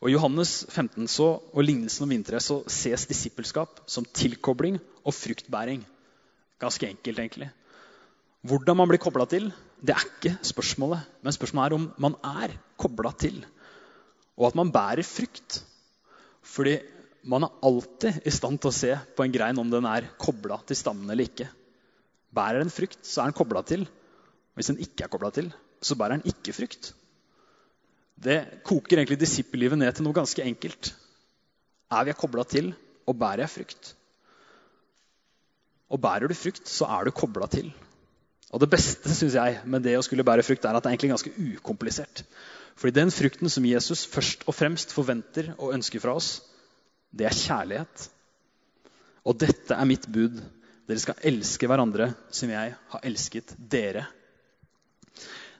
Og 0.00 0.10
I 0.10 0.16
Johannes 0.16 0.66
15 0.68 1.06
så, 1.06 1.28
og 1.52 1.62
lignelsen 1.62 2.08
om 2.08 2.10
vinteret 2.10 2.42
så 2.42 2.56
ses 2.66 3.06
disippelskap 3.06 3.84
som 3.86 4.08
tilkobling 4.10 4.80
og 5.04 5.14
fruktbæring. 5.14 5.86
Ganske 6.58 6.90
enkelt, 6.90 7.18
egentlig. 7.18 7.50
Hvordan 8.42 8.76
man 8.82 8.90
blir 8.90 8.98
kobla 8.98 9.28
til, 9.30 9.52
det 9.78 9.94
er 9.94 10.08
ikke 10.10 10.34
spørsmålet. 10.42 11.06
Men 11.22 11.38
spørsmålet 11.38 11.70
er 11.70 11.78
om 11.78 11.86
man 12.02 12.18
er 12.42 12.58
kobla 12.76 13.14
til, 13.14 13.46
og 14.34 14.50
at 14.50 14.58
man 14.58 14.74
bærer 14.74 15.06
frukt. 15.06 15.62
Fordi 16.42 16.80
man 17.26 17.46
er 17.46 17.54
alltid 17.66 18.26
i 18.26 18.32
stand 18.34 18.60
til 18.62 18.70
å 18.70 18.74
se 18.74 18.92
på 19.16 19.24
en 19.24 19.34
grein 19.34 19.58
om 19.58 19.70
den 19.70 19.86
er 19.90 20.06
kobla 20.22 20.60
til 20.66 20.78
stammen 20.78 21.10
eller 21.10 21.26
ikke. 21.26 21.48
Bærer 22.36 22.62
den 22.62 22.72
frukt, 22.72 23.00
så 23.06 23.22
er 23.22 23.30
den 23.30 23.38
kobla 23.38 23.62
til. 23.66 23.86
Hvis 24.56 24.70
den 24.70 24.80
ikke 24.82 25.06
er 25.06 25.12
kobla 25.12 25.32
til, 25.34 25.50
så 25.82 25.96
bærer 25.98 26.18
den 26.18 26.32
ikke 26.32 26.54
frukt. 26.56 26.92
Det 28.16 28.38
koker 28.64 29.00
egentlig 29.00 29.20
disippellivet 29.20 29.78
ned 29.80 29.92
til 29.96 30.06
noe 30.06 30.16
ganske 30.16 30.44
enkelt. 30.44 30.92
Er 31.92 32.06
vi 32.08 32.16
kobla 32.16 32.46
til, 32.48 32.72
og 33.06 33.18
bærer 33.18 33.44
jeg 33.44 33.54
frukt? 33.58 33.92
Og 35.92 36.00
bærer 36.02 36.30
du 36.30 36.34
frukt, 36.34 36.64
så 36.70 36.88
er 36.96 37.06
du 37.06 37.14
kobla 37.14 37.50
til. 37.50 37.68
Og 38.54 38.62
Det 38.62 38.70
beste 38.70 39.14
synes 39.14 39.34
jeg, 39.34 39.60
med 39.66 39.82
det 39.82 39.96
å 39.98 40.04
skulle 40.06 40.24
bære 40.24 40.44
frukt 40.46 40.64
er 40.64 40.76
at 40.76 40.84
det 40.84 40.90
er 40.90 40.96
egentlig 40.96 41.14
ganske 41.14 41.34
ukomplisert. 41.58 42.22
Fordi 42.76 42.94
den 42.94 43.10
frukten 43.10 43.50
som 43.50 43.66
Jesus 43.66 44.04
først 44.06 44.44
og 44.46 44.54
fremst 44.54 44.92
forventer 44.94 45.54
og 45.56 45.74
ønsker 45.74 46.00
fra 46.00 46.14
oss, 46.16 46.40
det 47.10 47.28
er 47.28 47.36
kjærlighet. 47.36 48.06
Og 49.26 49.38
dette 49.40 49.74
er 49.74 49.88
mitt 49.88 50.06
bud. 50.12 50.38
Dere 50.86 51.02
skal 51.02 51.24
elske 51.26 51.66
hverandre 51.66 52.12
som 52.34 52.50
jeg 52.52 52.76
har 52.92 53.06
elsket 53.06 53.54
dere. 53.58 54.06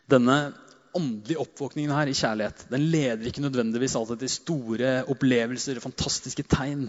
Denne 0.07 0.55
åndelige 0.97 1.43
oppvåkningen 1.43 1.93
her 1.93 2.09
i 2.09 2.17
kjærlighet 2.17 2.69
den 2.71 2.87
leder 2.93 3.27
ikke 3.29 3.43
nødvendigvis 3.45 3.97
alltid 3.99 4.23
til 4.23 4.33
store 4.33 4.93
opplevelser 5.13 5.81
og 5.81 5.89
fantastiske 5.89 6.47
tegn. 6.49 6.87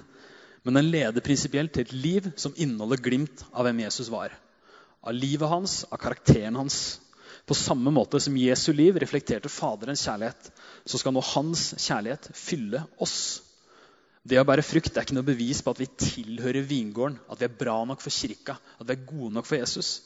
Men 0.63 0.79
den 0.79 0.91
leder 0.93 1.23
prinsipielt 1.23 1.73
til 1.73 1.87
et 1.87 1.95
liv 1.95 2.29
som 2.39 2.55
inneholder 2.55 3.01
glimt 3.03 3.43
av 3.53 3.67
hvem 3.67 3.81
Jesus 3.85 4.11
var. 4.13 4.33
Av 5.01 5.15
livet 5.15 5.49
hans, 5.49 5.81
av 5.91 5.99
karakteren 6.01 6.57
hans. 6.59 6.99
På 7.47 7.55
samme 7.55 7.93
måte 7.95 8.19
som 8.19 8.35
Jesu 8.37 8.73
liv 8.75 8.97
reflekterte 8.99 9.49
Faderens 9.51 10.03
kjærlighet, 10.03 10.49
så 10.85 10.99
skal 10.99 11.15
nå 11.15 11.23
hans 11.23 11.69
kjærlighet 11.79 12.27
fylle 12.35 12.83
oss. 12.99 13.17
Det 14.27 14.39
å 14.41 14.45
bære 14.47 14.65
frukt 14.65 14.97
er 14.97 15.05
ikke 15.05 15.15
noe 15.15 15.27
bevis 15.27 15.61
på 15.63 15.71
at 15.71 15.79
vi 15.79 15.87
tilhører 16.01 16.65
vingården, 16.67 17.15
at 17.31 17.39
vi 17.39 17.47
er 17.47 17.59
bra 17.61 17.77
nok 17.87 18.01
for 18.03 18.11
kirka, 18.11 18.57
at 18.75 18.87
vi 18.89 18.95
er 18.97 19.05
gode 19.07 19.31
nok 19.37 19.47
for 19.47 19.59
Jesus. 19.59 20.01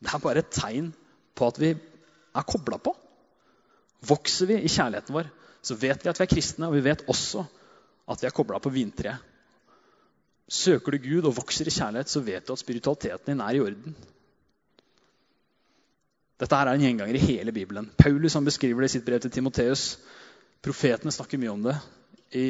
Det 0.00 0.10
er 0.10 0.22
bare 0.24 0.42
et 0.42 0.50
tegn 0.54 0.90
på 1.38 1.46
at 1.46 1.60
vi 1.60 1.70
er 1.70 2.48
kobla 2.48 2.80
på. 2.82 2.94
Vokser 4.10 4.50
vi 4.50 4.58
i 4.64 4.70
kjærligheten 4.72 5.14
vår, 5.14 5.28
så 5.62 5.76
vet 5.78 6.02
vi 6.02 6.10
at 6.10 6.18
vi 6.18 6.26
er 6.26 6.32
kristne, 6.32 6.70
og 6.70 6.74
vi 6.78 6.86
vet 6.88 7.04
også 7.12 7.44
at 8.10 8.22
vi 8.22 8.26
er 8.30 8.34
kobla 8.34 8.58
på 8.62 8.72
vintreet. 8.74 9.28
Søker 10.50 10.96
du 10.96 11.04
Gud 11.04 11.28
og 11.28 11.36
vokser 11.36 11.68
i 11.68 11.74
kjærlighet, 11.74 12.10
så 12.10 12.24
vet 12.26 12.48
du 12.48 12.56
at 12.56 12.58
spiritualiteten 12.58 13.30
din 13.30 13.44
er 13.44 13.54
i 13.54 13.62
orden. 13.62 13.94
Dette 16.40 16.56
her 16.56 16.66
er 16.66 16.74
en 16.74 16.82
gjenganger 16.82 17.14
i 17.14 17.22
hele 17.22 17.52
Bibelen. 17.54 17.86
Paulus 18.00 18.34
han 18.34 18.48
beskriver 18.48 18.82
det 18.82 18.90
i 18.90 18.94
sitt 18.96 19.06
brev 19.06 19.20
til 19.22 19.30
Timoteus. 19.30 19.84
Profetene 20.64 21.12
snakker 21.14 21.38
mye 21.38 21.52
om 21.52 21.62
det. 21.68 21.76
I 22.30 22.44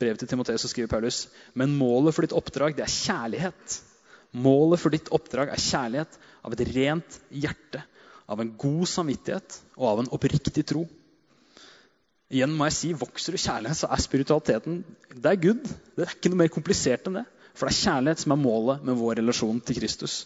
brevet 0.00 0.22
til 0.22 0.30
Timoteus 0.30 0.64
skriver 0.70 0.90
Paulus 0.90 1.24
men 1.58 1.76
målet 1.78 2.16
for 2.16 2.26
ditt 2.26 2.34
oppdrag 2.36 2.76
det 2.78 2.86
er 2.86 2.94
kjærlighet. 2.94 3.76
Målet 4.42 4.80
for 4.82 4.94
ditt 4.94 5.10
oppdrag 5.14 5.52
er 5.52 5.62
kjærlighet 5.62 6.16
av 6.46 6.54
et 6.54 6.64
rent 6.74 7.18
hjerte, 7.34 7.82
av 8.30 8.40
en 8.42 8.52
god 8.58 8.86
samvittighet 8.88 9.58
og 9.76 9.86
av 9.90 10.02
en 10.02 10.10
oppriktig 10.14 10.64
tro. 10.70 10.84
Igjen 12.30 12.52
må 12.54 12.68
jeg 12.68 12.76
si, 12.76 12.90
Vokser 12.94 13.34
du 13.34 13.42
kjærlighet, 13.42 13.80
så 13.80 13.90
er 13.90 14.02
spiritualiteten 14.02 14.82
det 15.16 15.32
er 15.32 15.40
good. 15.42 15.64
Det 15.96 16.04
er 16.04 16.12
ikke 16.14 16.30
noe 16.30 16.44
mer 16.44 16.52
komplisert 16.54 17.08
enn 17.10 17.18
det. 17.18 17.26
For 17.58 17.66
det 17.66 17.74
er 17.74 17.80
kjærlighet 17.88 18.22
som 18.22 18.34
er 18.34 18.40
målet 18.44 18.84
med 18.86 18.98
vår 19.00 19.18
relasjon 19.18 19.58
til 19.66 19.80
Kristus. 19.80 20.20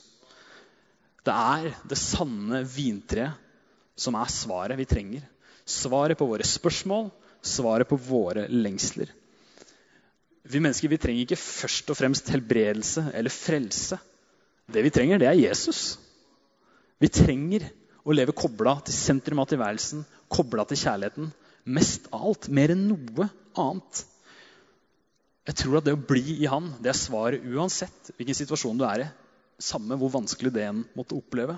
Det 1.25 1.33
er 1.33 1.71
det 1.89 1.97
sanne 1.97 2.61
vintreet 2.69 3.41
som 3.97 4.17
er 4.21 4.33
svaret 4.33 4.77
vi 4.77 4.85
trenger. 4.89 5.25
Svaret 5.65 6.19
på 6.21 6.29
våre 6.29 6.45
spørsmål, 6.45 7.09
svaret 7.45 7.89
på 7.89 7.99
våre 8.01 8.47
lengsler. 8.49 9.11
Vi 10.45 10.61
mennesker 10.61 10.93
vi 10.93 11.01
trenger 11.01 11.25
ikke 11.25 11.41
først 11.41 11.93
og 11.93 11.97
fremst 11.97 12.29
helbredelse 12.33 13.07
eller 13.17 13.33
frelse. 13.33 13.99
Det 14.69 14.83
vi 14.85 14.93
trenger, 14.93 15.21
det 15.21 15.29
er 15.31 15.41
Jesus. 15.41 15.97
Vi 17.01 17.09
trenger 17.13 17.65
å 18.05 18.13
leve 18.13 18.37
kobla 18.37 18.77
til 18.85 18.97
sentrum 18.97 19.41
av 19.41 19.49
tilværelsen, 19.49 20.05
kobla 20.29 20.67
til 20.69 20.81
kjærligheten. 20.81 21.31
Mest 21.65 22.11
av 22.13 22.27
alt, 22.29 22.51
mer 22.53 22.75
enn 22.75 22.87
noe 22.91 23.29
annet. 23.61 24.03
Jeg 25.49 25.61
tror 25.61 25.79
at 25.79 25.87
det 25.87 25.95
å 25.97 26.01
bli 26.13 26.39
i 26.41 26.49
Han, 26.49 26.71
det 26.81 26.93
er 26.93 26.99
svaret 26.99 27.45
uansett 27.45 28.13
hvilken 28.17 28.37
situasjon 28.37 28.81
du 28.81 28.85
er 28.89 29.05
i. 29.05 29.11
Samme 29.61 29.97
hvor 30.01 30.13
vanskelig 30.13 30.53
det 30.53 30.65
en 30.69 30.83
måtte 30.97 31.17
oppleve. 31.17 31.57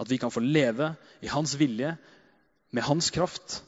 At 0.00 0.10
vi 0.10 0.18
kan 0.20 0.32
få 0.32 0.42
leve 0.44 0.92
i 1.24 1.30
Hans 1.32 1.54
vilje, 1.60 1.94
med 2.74 2.84
Hans 2.84 3.10
kraft, 3.14 3.60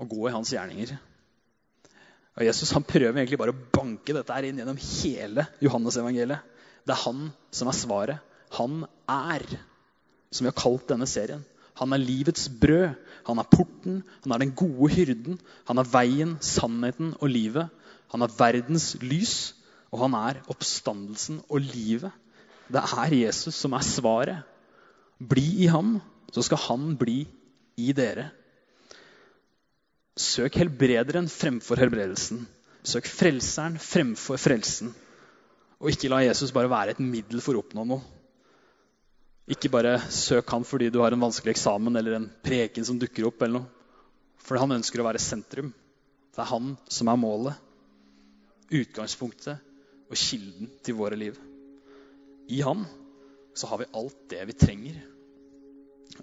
og 0.00 0.10
gå 0.10 0.28
i 0.28 0.34
Hans 0.34 0.52
gjerninger. 0.54 0.94
Og 2.34 2.46
Jesus 2.48 2.72
han 2.74 2.86
prøver 2.86 3.14
egentlig 3.14 3.38
bare 3.38 3.54
å 3.54 3.64
banke 3.76 4.14
dette 4.16 4.34
her 4.34 4.48
inn 4.48 4.58
gjennom 4.58 4.80
hele 4.80 5.46
Johannes-evangeliet. 5.62 6.42
Det 6.84 6.92
er 6.92 7.04
han 7.04 7.28
som 7.54 7.70
er 7.70 7.78
svaret. 7.78 8.38
Han 8.58 8.82
er 9.10 9.44
som 10.34 10.42
vi 10.42 10.50
har 10.50 10.58
kalt 10.58 10.88
denne 10.90 11.06
serien. 11.06 11.44
Han 11.78 11.94
er 11.94 12.02
livets 12.02 12.48
brød. 12.48 12.96
Han 13.28 13.38
er 13.38 13.50
porten. 13.50 14.02
Han 14.24 14.34
er 14.34 14.42
den 14.42 14.54
gode 14.58 14.90
hyrden. 14.94 15.38
Han 15.70 15.78
er 15.78 15.90
veien, 15.90 16.36
sannheten 16.42 17.14
og 17.20 17.30
livet. 17.30 17.70
Han 18.12 18.22
er 18.22 18.34
verdens 18.38 18.92
lys, 19.02 19.54
og 19.90 20.04
han 20.04 20.14
er 20.18 20.42
oppstandelsen 20.50 21.40
og 21.48 21.62
livet. 21.62 22.10
Det 22.70 22.82
er 22.82 23.14
Jesus 23.14 23.56
som 23.58 23.74
er 23.74 23.86
svaret. 23.86 24.42
Bli 25.18 25.64
i 25.64 25.70
ham, 25.70 26.00
så 26.34 26.42
skal 26.42 26.62
han 26.66 26.94
bli 26.98 27.24
i 27.78 27.92
dere. 27.94 28.30
Søk 30.14 30.60
helbrederen 30.60 31.26
fremfor 31.30 31.80
helbredelsen. 31.82 32.44
Søk 32.86 33.08
frelseren 33.10 33.80
fremfor 33.82 34.38
frelsen. 34.38 34.92
Og 35.82 35.90
ikke 35.90 36.10
la 36.12 36.20
Jesus 36.22 36.52
bare 36.54 36.70
være 36.70 36.94
et 36.94 37.02
middel 37.02 37.42
for 37.42 37.56
å 37.56 37.64
oppnå 37.64 37.82
noe. 37.88 38.04
Ikke 39.50 39.68
bare 39.68 39.98
søk 40.14 40.48
han 40.54 40.64
fordi 40.64 40.88
du 40.92 41.00
har 41.02 41.12
en 41.12 41.24
vanskelig 41.24 41.56
eksamen 41.56 41.98
eller 41.98 42.16
en 42.16 42.28
preken 42.46 42.86
som 42.86 43.00
dukker 43.00 43.26
opp. 43.28 43.42
eller 43.42 43.60
noe. 43.60 43.68
For 44.38 44.60
han 44.60 44.76
ønsker 44.76 45.02
å 45.02 45.08
være 45.08 45.22
sentrum. 45.22 45.72
Det 46.34 46.42
er 46.42 46.50
han 46.52 46.76
som 46.88 47.10
er 47.10 47.20
målet. 47.20 47.58
Utgangspunktet 48.70 49.58
og 50.08 50.16
kilden 50.16 50.70
til 50.84 50.96
våre 50.98 51.18
liv. 51.18 51.36
I 52.48 52.62
han 52.62 52.86
så 53.54 53.66
har 53.70 53.82
vi 53.82 53.92
alt 53.98 54.28
det 54.30 54.46
vi 54.46 54.56
trenger. 54.58 54.96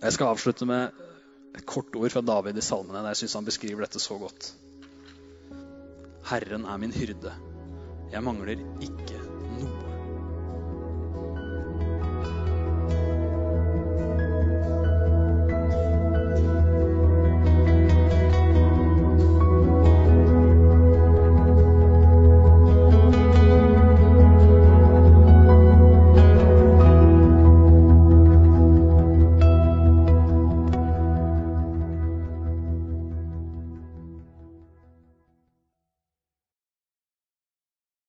Jeg 0.02 0.14
skal 0.16 0.32
avslutte 0.32 0.66
med 0.70 1.11
et 1.58 1.66
kort 1.68 1.96
ord 2.00 2.14
fra 2.14 2.24
David 2.26 2.58
i 2.58 2.66
salmene. 2.66 3.04
Jeg 3.12 3.22
syns 3.22 3.38
han 3.40 3.48
beskriver 3.48 3.86
dette 3.86 4.02
så 4.04 4.18
godt. 4.22 4.52
Herren 6.32 6.68
er 6.70 6.82
min 6.82 6.94
hyrde. 6.96 7.34
Jeg 8.12 8.24
mangler 8.24 8.60
ikke 8.84 9.21